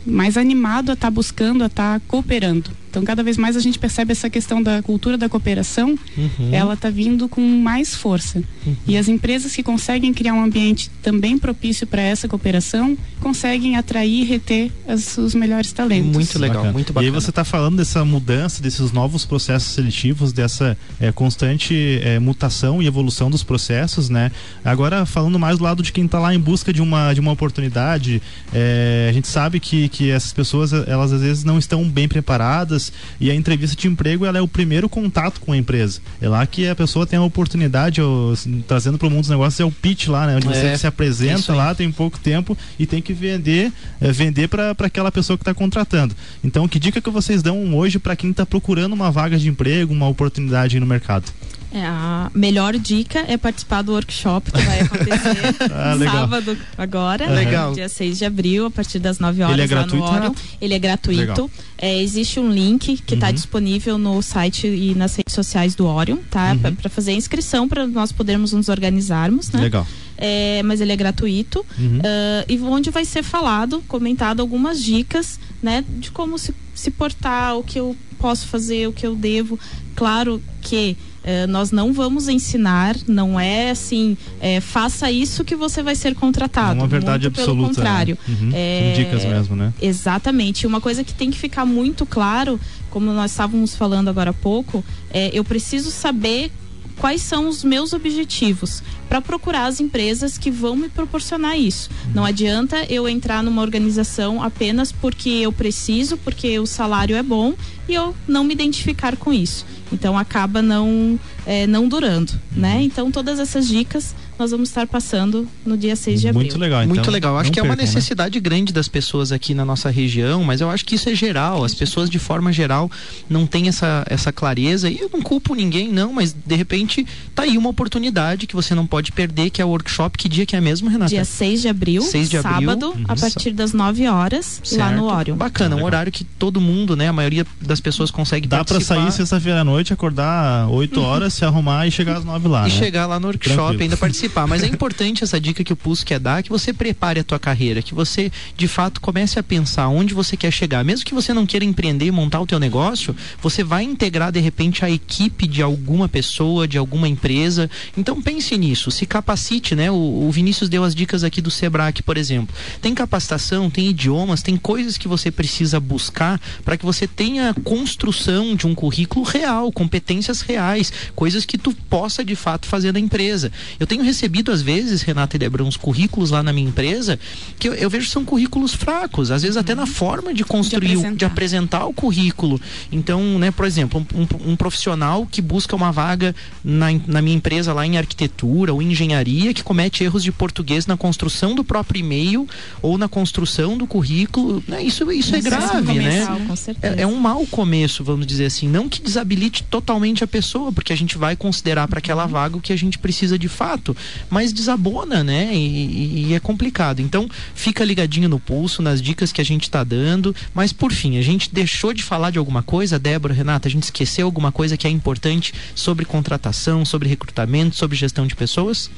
mais 0.08 0.36
animado 0.36 0.90
a 0.90 0.94
estar 0.94 1.06
tá 1.06 1.10
buscando, 1.10 1.62
a 1.62 1.66
estar 1.66 2.00
tá 2.00 2.06
cooperando. 2.06 2.70
Então, 2.90 3.05
cada 3.05 3.22
vez 3.22 3.37
mais 3.37 3.57
a 3.57 3.61
gente 3.61 3.79
percebe 3.79 4.12
essa 4.12 4.29
questão 4.31 4.62
da 4.62 4.83
cultura 4.83 5.16
da 5.18 5.29
cooperação, 5.29 5.98
Uhum. 6.16 6.48
ela 6.53 6.74
está 6.74 6.88
vindo 6.90 7.29
com 7.29 7.40
mais 7.40 7.94
força. 7.94 8.42
E 8.87 8.96
as 8.96 9.09
empresas 9.09 9.55
que 9.55 9.62
conseguem 9.62 10.12
criar 10.12 10.35
um 10.35 10.42
ambiente 10.42 10.90
também 11.03 11.38
propício 11.38 11.87
para 11.87 12.03
essa 12.03 12.27
cooperação, 12.29 12.96
conseguem 13.20 13.77
atrair 13.77 14.22
e 14.22 14.24
reter 14.24 14.70
as- 14.87 15.16
os 15.18 15.35
melhores 15.35 15.72
talentos. 15.72 16.12
Muito 16.12 16.38
legal, 16.38 16.57
Bacana. 16.57 16.72
muito 16.72 16.90
E 16.90 16.92
bacana. 16.92 17.07
aí 17.07 17.20
você 17.22 17.31
está 17.31 17.44
falando 17.44 17.77
dessa 17.77 18.05
mudança, 18.05 18.62
desses 18.62 18.92
novos 18.92 19.24
processos 19.24 19.72
seletivos, 19.74 20.33
dessa 20.33 20.77
é, 21.01 21.12
constante 21.12 22.01
é, 22.03 22.18
mutação 22.18 22.83
e 22.83 22.87
evolução 22.87 23.31
dos 23.31 23.42
processos, 23.42 24.09
né? 24.09 24.31
Agora 24.64 25.05
falando 25.07 25.38
mais 25.38 25.59
do 25.59 25.64
lado 25.64 25.83
de 25.83 25.92
quem 25.92 26.05
está 26.07 26.18
lá 26.18 26.35
em 26.35 26.40
busca 26.40 26.72
de 26.72 26.81
uma, 26.83 27.12
de 27.12 27.20
uma 27.20 27.33
oportunidade, 27.33 28.20
é, 28.53 29.09
a 29.11 29.12
gente 29.12 29.29
sabe 29.29 29.61
que, 29.61 29.88
que 29.88 30.11
essas 30.11 30.33
pessoas 30.33 30.72
elas 30.72 31.12
às 31.12 31.20
vezes 31.20 31.44
não 31.44 31.59
estão 31.59 31.88
bem 31.88 32.09
preparadas 32.09 32.77
e 33.20 33.30
a 33.30 33.34
entrevista 33.34 33.76
de 33.76 33.88
emprego 33.88 34.24
ela 34.24 34.38
é 34.38 34.40
o 34.40 34.48
primeiro 34.48 34.88
contato 34.88 35.40
com 35.40 35.52
a 35.52 35.56
empresa. 35.56 36.00
É 36.20 36.28
lá 36.28 36.46
que 36.46 36.66
a 36.66 36.74
pessoa 36.74 37.06
tem 37.06 37.18
a 37.18 37.22
oportunidade, 37.22 38.00
ou, 38.00 38.32
assim, 38.32 38.64
trazendo 38.66 38.98
para 38.98 39.08
o 39.08 39.10
mundo 39.10 39.20
dos 39.20 39.30
negócios, 39.30 39.60
é 39.60 39.64
o 39.64 39.70
pitch 39.70 40.08
lá, 40.08 40.26
né? 40.26 40.36
Onde 40.36 40.48
É, 40.48 40.52
você 40.52 40.78
se 40.78 40.86
apresenta 40.86 41.54
lá, 41.54 41.74
tem 41.74 41.90
pouco 41.90 42.18
tempo 42.18 42.56
e 42.78 42.86
tem 42.86 43.00
que 43.02 43.12
vender, 43.12 43.72
é, 44.00 44.12
vender 44.12 44.48
para 44.48 44.74
aquela 44.78 45.10
pessoa 45.10 45.36
que 45.36 45.42
está 45.42 45.54
contratando. 45.54 46.14
Então, 46.42 46.68
que 46.68 46.78
dica 46.78 47.00
que 47.00 47.10
vocês 47.10 47.42
dão 47.42 47.74
hoje 47.76 47.98
para 47.98 48.16
quem 48.16 48.30
está 48.30 48.44
procurando 48.46 48.92
uma 48.92 49.10
vaga 49.10 49.38
de 49.38 49.48
emprego, 49.48 49.92
uma 49.92 50.08
oportunidade 50.08 50.76
aí 50.76 50.80
no 50.80 50.86
mercado? 50.86 51.24
É, 51.70 51.85
a 51.85 52.31
melhor 52.35 52.78
dica 52.78 53.24
é 53.28 53.37
participar 53.37 53.83
do 53.83 53.92
workshop 53.92 54.50
que 54.50 54.61
vai 54.62 54.81
acontecer 54.81 55.54
Ah, 55.70 55.96
sábado 56.02 56.57
agora. 56.78 57.28
Legal. 57.31 57.74
dia 57.74 57.88
6 57.90 58.16
de 58.18 58.24
abril, 58.24 58.64
a 58.66 58.70
partir 58.70 58.98
das 58.98 59.18
9 59.18 59.42
horas 59.42 59.52
Ele 59.54 59.62
é 59.62 59.66
gratuito, 59.66 59.96
no 59.96 60.02
Orion. 60.04 60.14
Renato? 60.22 60.42
Ele 60.62 60.74
é 60.74 60.78
gratuito. 60.78 61.50
É, 61.76 62.02
existe 62.02 62.40
um 62.40 62.50
link 62.50 62.96
que 63.04 63.14
está 63.14 63.26
Uhum. 63.28 63.33
disponível 63.35 63.98
no 63.98 64.22
site 64.22 64.66
e 64.66 64.94
nas 64.94 65.14
redes 65.14 65.35
sociais 65.35 65.74
do 65.74 65.87
Orion, 65.87 66.16
tá? 66.31 66.52
Uhum. 66.64 66.74
Para 66.74 66.88
fazer 66.88 67.11
a 67.11 67.14
inscrição 67.14 67.68
para 67.68 67.87
nós 67.87 68.12
podermos 68.12 68.52
nos 68.54 68.68
organizarmos, 68.70 69.50
né? 69.50 69.61
Legal. 69.61 69.87
É, 70.16 70.62
mas 70.64 70.81
ele 70.81 70.90
é 70.92 70.96
gratuito 70.96 71.64
Uhum. 71.78 72.00
ah, 72.02 72.44
e 72.48 72.59
onde 72.61 72.90
vai 72.90 73.04
ser 73.04 73.22
falado, 73.22 73.83
comentado 73.87 74.40
algumas 74.40 74.83
dicas, 74.83 75.38
né, 75.62 75.85
de 75.87 76.11
como 76.11 76.38
se, 76.38 76.54
se 76.74 76.90
portar, 76.90 77.57
o 77.59 77.62
que 77.62 77.78
eu 77.78 77.94
posso 78.18 78.46
fazer, 78.46 78.88
o 78.88 78.92
que 78.92 79.07
eu 79.07 79.14
devo. 79.14 79.59
Claro 79.94 80.42
que 80.62 80.96
eh, 81.24 81.46
nós 81.46 81.70
não 81.70 81.92
vamos 81.92 82.28
ensinar, 82.28 82.96
não 83.07 83.38
é 83.38 83.70
assim, 83.70 84.16
eh, 84.40 84.61
faça 84.61 85.11
isso 85.11 85.44
que 85.44 85.57
você 85.57 85.83
vai 85.83 85.94
ser 85.94 86.14
contratado. 86.14 86.78
É 86.78 86.83
uma 86.83 86.87
verdade 86.87 87.24
Muito 87.24 87.40
absoluta. 87.40 87.74
Pelo 87.74 87.74
contrário. 87.74 88.18
né? 88.26 88.37
Uhum. 88.40 88.50
É, 88.54 88.92
dicas 88.96 89.24
mesmo, 89.24 89.57
né? 89.57 89.72
Exatamente. 89.81 90.66
Uma 90.66 90.81
coisa 90.81 91.02
que 91.04 91.12
tem 91.12 91.31
que 91.31 91.38
ficar 91.38 91.64
muito 91.64 92.07
claro, 92.07 92.61
como 92.90 93.12
nós 93.12 93.31
estávamos 93.31 93.74
falando 93.74 94.09
agora 94.09 94.31
há 94.31 94.35
pouco, 94.35 94.85
é 95.11 95.31
eu 95.33 95.44
preciso 95.44 95.90
saber 95.90 96.50
quais 96.98 97.22
são 97.22 97.48
os 97.48 97.64
meus 97.64 97.92
objetivos 97.92 98.82
para 99.08 99.20
procurar 99.20 99.66
as 99.66 99.80
empresas 99.80 100.37
que 100.37 100.50
vão 100.50 100.76
me 100.76 100.88
proporcionar 100.88 101.58
isso. 101.58 101.88
Não 102.14 102.24
adianta 102.24 102.84
eu 102.90 103.08
entrar 103.08 103.42
numa 103.42 103.62
organização 103.62 104.42
apenas 104.42 104.92
porque 104.92 105.30
eu 105.30 105.52
preciso, 105.52 106.16
porque 106.18 106.58
o 106.58 106.66
salário 106.66 107.16
é 107.16 107.22
bom 107.22 107.54
e 107.88 107.94
eu 107.94 108.14
não 108.26 108.44
me 108.44 108.52
identificar 108.52 109.16
com 109.16 109.32
isso. 109.32 109.64
Então 109.92 110.18
acaba 110.18 110.61
não 110.61 111.18
é, 111.46 111.66
não 111.66 111.88
durando, 111.88 112.38
né? 112.54 112.82
Então 112.82 113.11
todas 113.11 113.38
essas 113.38 113.66
dicas 113.66 114.14
nós 114.38 114.51
vamos 114.51 114.68
estar 114.68 114.87
passando 114.87 115.46
no 115.66 115.77
dia 115.77 115.96
6 115.96 116.20
de 116.20 116.29
abril. 116.29 116.42
Muito 116.42 116.59
legal. 116.59 116.83
Então, 116.83 116.94
Muito 116.94 117.11
legal. 117.11 117.37
Acho 117.38 117.51
que 117.51 117.59
é 117.59 117.62
uma 117.62 117.70
percam, 117.77 117.87
né? 117.87 117.94
necessidade 117.94 118.38
grande 118.40 118.72
das 118.72 118.87
pessoas 118.88 119.33
aqui 119.33 119.53
na 119.55 119.64
nossa 119.64 119.90
região, 119.90 120.44
mas 120.44 120.61
eu 120.61 120.70
acho 120.70 120.85
que 120.85 120.94
isso 120.94 121.09
é 121.09 121.14
geral. 121.14 121.64
As 121.64 121.74
pessoas, 121.74 122.09
de 122.09 122.18
forma 122.18 122.53
geral, 122.53 122.90
não 123.29 123.46
têm 123.46 123.68
essa, 123.68 124.05
essa 124.09 124.33
clareza. 124.33 124.88
E 124.90 124.98
eu 124.98 125.11
não 125.12 125.20
culpo 125.20 125.55
ninguém, 125.55 125.88
não, 125.92 126.12
mas 126.12 126.33
de 126.33 126.55
repente 126.55 127.07
tá 127.35 127.42
aí 127.42 127.59
uma 127.59 127.68
oportunidade 127.70 128.46
que 128.46 128.55
você 128.55 128.74
não 128.74 128.87
pode 128.87 129.12
perder, 129.12 129.51
que 129.51 129.61
é 129.61 129.64
o 129.64 129.68
workshop. 129.68 130.16
Que 130.16 130.29
dia 130.29 130.46
que 130.46 130.55
é 130.57 130.61
mesmo, 130.61 130.88
Renata? 130.88 131.09
Dia 131.11 131.24
6 131.24 131.62
de 131.62 131.68
abril, 131.68 132.03
6 132.03 132.31
de 132.31 132.37
abril. 132.37 132.53
sábado, 132.68 132.94
a 133.07 133.12
Uhum. 133.12 133.18
partir 133.18 133.51
das 133.53 133.72
9 133.72 134.07
horas, 134.09 134.61
lá 134.72 134.90
no 134.92 135.05
Certo. 135.07 135.16
Orion. 135.18 135.37
Bacana, 135.37 135.77
um 135.77 135.85
horário 135.85 136.12
que 136.12 136.24
todo 136.24 136.61
mundo, 136.61 136.94
né? 136.96 137.09
A 137.09 137.12
maioria 137.12 137.46
das 137.61 137.81
pessoas 137.81 138.11
consegue 138.11 138.46
Dá 138.46 138.59
pra 138.59 138.64
participar. 138.74 138.94
sair 139.03 139.12
sexta-feira 139.12 139.61
à 139.61 139.64
noite, 139.64 139.92
acordar 139.92 140.68
8 140.70 141.01
horas, 141.03 141.35
se 141.35 141.44
arrumar 141.44 141.87
e 141.87 141.90
chegar 141.90 142.16
às 142.18 142.24
9 142.24 142.48
lá, 142.48 142.68
e 142.68 142.72
né? 142.72 142.79
chegar 142.79 143.07
lá 143.07 143.18
no 143.18 143.27
workshop 143.27 143.57
Tranquilo. 143.57 143.83
ainda 143.83 143.96
participar. 143.96 144.27
Mas 144.46 144.62
é 144.62 144.66
importante 144.66 145.24
essa 145.24 145.40
dica 145.40 145.64
que 145.64 145.72
o 145.72 145.76
Pulso 145.76 146.04
quer 146.04 146.18
dar, 146.18 146.42
que 146.42 146.50
você 146.50 146.72
prepare 146.72 147.20
a 147.20 147.24
tua 147.24 147.38
carreira, 147.38 147.82
que 147.82 147.94
você 147.94 148.30
de 148.56 148.68
fato 148.68 149.00
comece 149.00 149.38
a 149.38 149.42
pensar 149.42 149.88
onde 149.88 150.14
você 150.14 150.36
quer 150.36 150.50
chegar. 150.50 150.84
Mesmo 150.84 151.04
que 151.04 151.14
você 151.14 151.32
não 151.32 151.46
queira 151.46 151.64
empreender 151.64 152.06
e 152.06 152.10
montar 152.10 152.40
o 152.40 152.46
teu 152.46 152.58
negócio, 152.58 153.14
você 153.40 153.64
vai 153.64 153.84
integrar 153.84 154.32
de 154.32 154.40
repente 154.40 154.84
a 154.84 154.90
equipe 154.90 155.46
de 155.46 155.62
alguma 155.62 156.08
pessoa, 156.08 156.68
de 156.68 156.78
alguma 156.78 157.08
empresa. 157.08 157.70
Então 157.96 158.20
pense 158.20 158.56
nisso, 158.56 158.90
se 158.90 159.06
capacite, 159.06 159.74
né? 159.74 159.90
O, 159.90 159.94
o 159.94 160.30
Vinícius 160.30 160.68
deu 160.68 160.84
as 160.84 160.94
dicas 160.94 161.24
aqui 161.24 161.40
do 161.40 161.50
Sebrae, 161.50 161.92
por 162.04 162.16
exemplo. 162.16 162.54
Tem 162.80 162.94
capacitação, 162.94 163.70
tem 163.70 163.88
idiomas, 163.88 164.42
tem 164.42 164.56
coisas 164.56 164.98
que 164.98 165.08
você 165.08 165.30
precisa 165.30 165.80
buscar 165.80 166.40
para 166.64 166.76
que 166.76 166.84
você 166.84 167.06
tenha 167.06 167.54
construção 167.64 168.54
de 168.54 168.66
um 168.66 168.74
currículo 168.74 169.24
real, 169.24 169.72
competências 169.72 170.40
reais, 170.40 170.92
coisas 171.14 171.44
que 171.44 171.58
tu 171.58 171.72
possa 171.88 172.24
de 172.24 172.36
fato 172.36 172.66
fazer 172.66 172.92
na 172.92 173.00
empresa. 173.00 173.50
Eu 173.78 173.86
tenho 173.86 174.02
às 174.50 174.62
vezes, 174.62 175.02
Renata 175.02 175.37
e 175.37 175.38
Debra, 175.38 175.62
uns 175.64 175.76
currículos 175.76 176.31
lá 176.31 176.42
na 176.42 176.52
minha 176.52 176.68
empresa 176.68 177.18
que 177.59 177.68
eu, 177.68 177.74
eu 177.74 177.88
vejo 177.90 178.07
que 178.07 178.12
são 178.12 178.24
currículos 178.24 178.74
fracos, 178.74 179.31
às 179.31 179.42
vezes 179.42 179.57
até 179.57 179.74
na 179.74 179.87
forma 179.87 180.33
de 180.35 180.44
construir, 180.44 180.88
de 180.88 180.94
apresentar. 180.96 181.26
apresentar 181.26 181.87
o 181.87 181.92
currículo. 181.92 182.61
Então, 182.90 183.38
né, 183.38 183.50
por 183.50 183.66
exemplo, 183.66 184.04
um, 184.14 184.22
um- 184.22 184.52
um 184.52 184.57
profissional 184.57 185.26
que 185.31 185.40
busca 185.42 185.74
uma 185.76 185.90
vaga 185.92 186.35
na, 186.64 186.87
na 187.07 187.22
minha 187.22 187.37
empresa 187.37 187.72
lá 187.72 187.87
em 187.87 187.96
arquitetura 187.98 188.72
ou 188.72 188.81
engenharia 188.83 189.52
que 189.54 189.62
comete 189.62 190.02
erros 190.04 190.22
de 190.22 190.33
português 190.33 190.87
na 190.87 190.96
construção 190.96 191.54
do 191.54 191.62
próprio 191.64 192.00
e-mail 192.00 192.46
ou 192.83 192.96
na 192.98 193.09
construção 193.09 193.76
do 193.76 193.87
currículo, 193.87 194.62
né, 194.66 194.83
isso, 194.83 195.11
isso 195.12 195.35
é 195.37 195.40
grave, 195.40 195.81
né? 195.92 195.94
comercial, 195.94 196.40
Com 196.46 196.57
certeza. 196.57 196.94
É, 196.96 197.02
é 197.02 197.07
um 197.07 197.16
mau 197.16 197.46
começo, 197.46 198.02
vamos 198.04 198.26
dizer 198.26 198.46
assim. 198.46 198.68
Não 198.68 198.88
que 198.88 199.00
desabilite 199.02 199.62
totalmente 199.64 200.22
a 200.24 200.26
pessoa, 200.26 200.72
porque 200.72 200.92
a 200.92 200.96
gente 200.96 201.16
vai 201.18 201.37
considerar 201.37 201.87
para 201.88 201.98
aquela 201.98 202.26
vaga 202.26 202.57
o 202.57 202.61
que 202.61 202.72
a 202.72 202.76
gente 202.76 202.98
precisa 202.98 203.38
de 203.38 203.48
fato, 203.48 203.96
mas 204.30 204.52
desabona, 204.52 205.22
né? 205.24 205.54
E, 205.54 206.28
e- 206.28 206.34
é 206.34 206.40
complicado. 206.40 207.00
Então, 207.00 207.28
fica 207.54 207.84
ligadinho 207.84 208.28
no 208.28 208.38
pulso, 208.38 208.82
nas 208.82 209.00
dicas 209.00 209.32
que 209.32 209.40
a 209.40 209.44
gente 209.44 209.64
está 209.64 209.82
dando. 209.84 210.34
Mas, 210.54 210.72
por 210.72 210.92
fim, 210.92 211.16
a 211.16 211.22
gente 211.22 211.52
deixou 211.52 211.92
de 211.92 212.02
falar 212.02 212.30
de 212.30 212.38
alguma 212.38 212.62
coisa, 212.62 212.98
Débora, 212.98 213.34
Renata? 213.34 213.68
A 213.68 213.70
gente 213.70 213.84
esqueceu 213.84 214.26
alguma 214.26 214.52
coisa 214.52 214.76
que 214.76 214.86
é 214.86 214.90
importante 214.90 215.52
sobre 215.74 216.04
contratação, 216.04 216.84
sobre 216.84 217.08
recrutamento, 217.08 217.76
sobre 217.76 217.96
gestão 217.96 218.26
de 218.26 218.34
pessoas? 218.36 218.90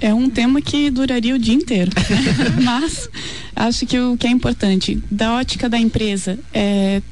É 0.00 0.12
um 0.12 0.28
tema 0.28 0.60
que 0.60 0.90
duraria 0.90 1.34
o 1.34 1.38
dia 1.38 1.54
inteiro. 1.54 1.90
Mas 2.62 3.08
acho 3.54 3.86
que 3.86 3.98
o 3.98 4.16
que 4.16 4.26
é 4.26 4.30
importante, 4.30 5.02
da 5.10 5.34
ótica 5.34 5.68
da 5.68 5.78
empresa, 5.78 6.38
é 6.52 7.02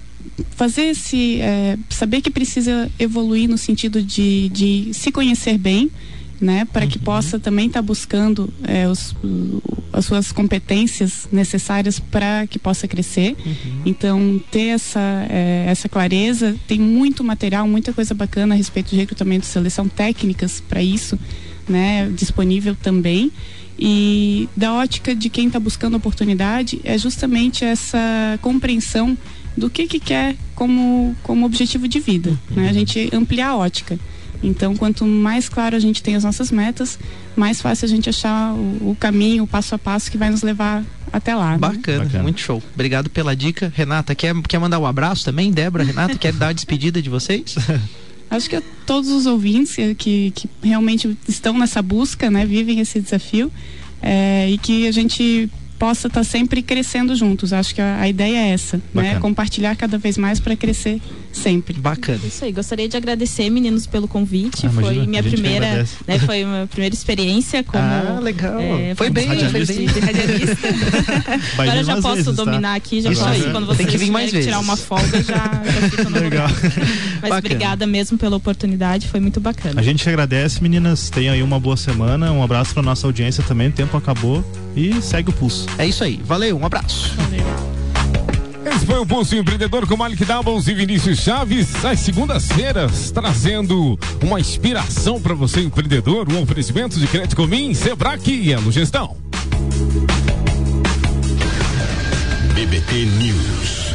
fazer 0.56 0.82
esse. 0.82 1.40
é, 1.40 1.78
saber 1.88 2.20
que 2.20 2.30
precisa 2.30 2.90
evoluir 2.98 3.48
no 3.48 3.58
sentido 3.58 4.02
de, 4.02 4.48
de 4.50 4.90
se 4.92 5.10
conhecer 5.10 5.58
bem. 5.58 5.90
Né, 6.40 6.64
para 6.72 6.87
que 6.87 6.98
possa 6.98 7.38
também 7.38 7.66
estar 7.66 7.83
buscando 7.83 8.48
é, 8.64 8.88
os- 8.88 9.14
as 9.92 10.07
suas 10.07 10.33
competências 10.33 11.29
necessárias 11.31 12.00
para 12.00 12.46
que 12.46 12.59
possa 12.59 12.88
crescer. 12.88 13.37
Então, 13.85 14.40
ter 14.50 14.68
essa, 14.68 15.26
é, 15.29 15.66
essa 15.68 15.87
clareza, 15.87 16.57
tem 16.66 16.79
muito 16.81 17.22
material, 17.22 17.68
muita 17.68 17.92
coisa 17.92 18.14
bacana 18.14 18.55
a 18.55 18.57
respeito 18.57 18.88
de 18.88 18.96
recrutamento 18.96 19.44
e 19.44 19.48
seleção, 19.48 19.87
técnicas 19.87 20.62
para 20.66 20.83
isso, 20.83 21.18
né, 21.68 22.09
disponível 22.16 22.74
também. 22.74 23.31
E 23.79 24.48
da 24.57 24.72
ótica 24.72 25.14
de 25.14 25.29
quem 25.29 25.46
está 25.48 25.61
buscando 25.61 25.96
oportunidade, 25.96 26.81
é 26.85 26.96
justamente 26.96 27.64
essa 27.66 28.38
compreensão 28.40 29.16
do 29.57 29.68
que, 29.68 29.87
que 29.87 30.00
quer 30.00 30.37
como, 30.55 31.14
como 31.22 31.44
objetivo 31.44 31.87
de 31.87 32.00
vida. 32.00 32.38
Né? 32.50 32.68
A 32.68 32.72
gente 32.72 33.11
ampliar 33.12 33.48
a 33.48 33.57
ótica. 33.57 33.98
Então, 34.42 34.74
quanto 34.74 35.05
mais 35.05 35.48
claro 35.48 35.76
a 35.76 35.79
gente 35.79 36.03
tem 36.03 36.16
as 36.16 36.24
nossas 36.24 36.50
metas, 36.50 36.98
mais 37.37 37.61
fácil 37.61 37.85
a 37.87 37.88
gente 37.88 38.09
achar 38.09 38.55
o, 38.55 38.90
o 38.90 38.96
caminho, 38.98 39.44
o 39.44 39.46
passo 39.46 39.74
a 39.74 39.79
passo 39.79 40.11
que 40.11 40.16
vai 40.16 40.31
nos 40.31 40.42
levar 40.42 40.83
até 41.12 41.35
lá. 41.35 41.53
né? 41.53 41.59
Bacana, 41.59 42.05
Bacana. 42.05 42.22
muito 42.22 42.40
show. 42.40 42.62
Obrigado 42.74 43.11
pela 43.11 43.37
dica. 43.37 43.72
Renata, 43.74 44.14
quer, 44.14 44.35
quer 44.42 44.59
mandar 44.59 44.79
um 44.79 44.87
abraço 44.87 45.24
também? 45.24 45.50
Débora, 45.50 45.85
Renata, 45.85 46.16
quer 46.16 46.33
dar 46.33 46.48
a 46.48 46.53
despedida 46.53 47.03
de 47.03 47.11
vocês? 47.11 47.55
Acho 48.31 48.48
que 48.48 48.57
a 48.57 48.62
todos 48.87 49.11
os 49.11 49.26
ouvintes 49.26 49.74
que, 49.98 50.31
que 50.31 50.48
realmente 50.62 51.16
estão 51.29 51.59
nessa 51.59 51.83
busca, 51.83 52.31
né, 52.31 52.46
vivem 52.46 52.79
esse 52.79 53.00
desafio, 53.00 53.50
eh, 54.00 54.50
e 54.50 54.59
que 54.59 54.87
a 54.87 54.92
gente 54.92 55.50
possa 55.81 56.09
estar 56.09 56.22
sempre 56.22 56.62
crescendo 56.62 57.16
juntos. 57.16 57.53
Acho 57.55 57.74
que 57.74 57.81
a, 57.81 58.03
a 58.03 58.09
ideia 58.09 58.37
é 58.37 58.50
essa, 58.50 58.81
né? 58.94 59.18
Compartilhar 59.18 59.74
cada 59.74 59.96
vez 59.96 60.18
mais 60.18 60.38
para 60.38 60.55
crescer 60.55 61.00
sempre. 61.32 61.74
Bacana. 61.78 62.20
Isso 62.24 62.44
aí, 62.44 62.52
gostaria 62.52 62.88
de 62.88 62.96
agradecer, 62.96 63.48
meninos, 63.50 63.86
pelo 63.86 64.06
convite. 64.08 64.66
Ah, 64.66 64.70
foi 64.70 65.06
minha 65.06 65.22
primeira, 65.22 65.86
né, 66.06 66.18
foi 66.18 66.44
minha 66.44 66.66
primeira 66.66 66.94
experiência 66.94 67.62
como 67.64 67.82
Ah, 67.82 68.18
legal. 68.20 68.60
é, 68.60 68.94
foi 68.94 69.10
bem, 69.10 69.26
foi 69.28 69.64
bem. 69.64 69.86
de 69.86 70.00
radialista. 70.00 70.68
Agora 71.58 71.84
já 71.84 71.94
posso 71.96 72.14
vezes, 72.16 72.36
tá? 72.36 72.44
dominar 72.44 72.74
aqui, 72.74 73.00
já 73.00 73.10
Isso 73.12 73.20
posso, 73.22 73.32
aí. 73.32 73.42
quando 73.50 73.66
Tem 73.68 73.76
vocês 73.76 73.90
que 73.90 73.98
vir 73.98 74.10
mais 74.10 74.30
tirar 74.30 74.58
uma 74.60 74.76
folga, 74.76 75.22
já, 75.22 75.62
já 75.64 75.90
fica 75.90 76.04
no 76.04 76.10
Legal. 76.20 76.46
lugar. 76.48 76.62
Mas 76.62 77.20
Bacana. 77.20 77.38
obrigada 77.38 77.86
mesmo 77.86 78.18
pela 78.18 78.36
oportunidade, 78.36 79.08
foi 79.08 79.20
muito 79.20 79.40
bacana. 79.40 79.80
A 79.80 79.84
gente 79.84 80.08
agradece, 80.08 80.62
meninas. 80.62 81.10
Tenham 81.10 81.34
aí 81.34 81.42
uma 81.42 81.58
boa 81.60 81.76
semana. 81.76 82.30
Um 82.32 82.42
abraço 82.42 82.72
pra 82.74 82.82
nossa 82.82 83.06
audiência 83.06 83.42
também. 83.42 83.68
O 83.68 83.72
tempo 83.72 83.96
acabou 83.96 84.44
e 84.76 85.00
segue 85.02 85.30
o 85.30 85.32
pulso. 85.32 85.66
É 85.78 85.86
isso 85.86 86.02
aí. 86.04 86.20
Valeu, 86.24 86.56
um 86.58 86.64
abraço. 86.66 87.14
Esse 87.32 87.79
foi 88.84 88.98
o 88.98 89.06
Pulso 89.06 89.34
Empreendedor 89.36 89.86
com 89.86 89.96
Malik 89.96 90.24
Doubles 90.24 90.68
e 90.68 90.74
Vinícius 90.74 91.18
Chaves, 91.18 91.84
às 91.84 92.00
segundas-feiras, 92.00 93.10
trazendo 93.10 93.98
uma 94.22 94.38
inspiração 94.38 95.20
para 95.20 95.34
você, 95.34 95.60
empreendedor, 95.60 96.30
um 96.32 96.40
oferecimento 96.40 96.98
de 96.98 97.06
Crédito 97.06 97.36
Comim, 97.36 97.74
Sebrae 97.74 98.20
e 98.26 98.52
Elo 98.52 98.70
Gestão. 98.70 99.16
BBT 102.54 103.06
News. 103.18 103.89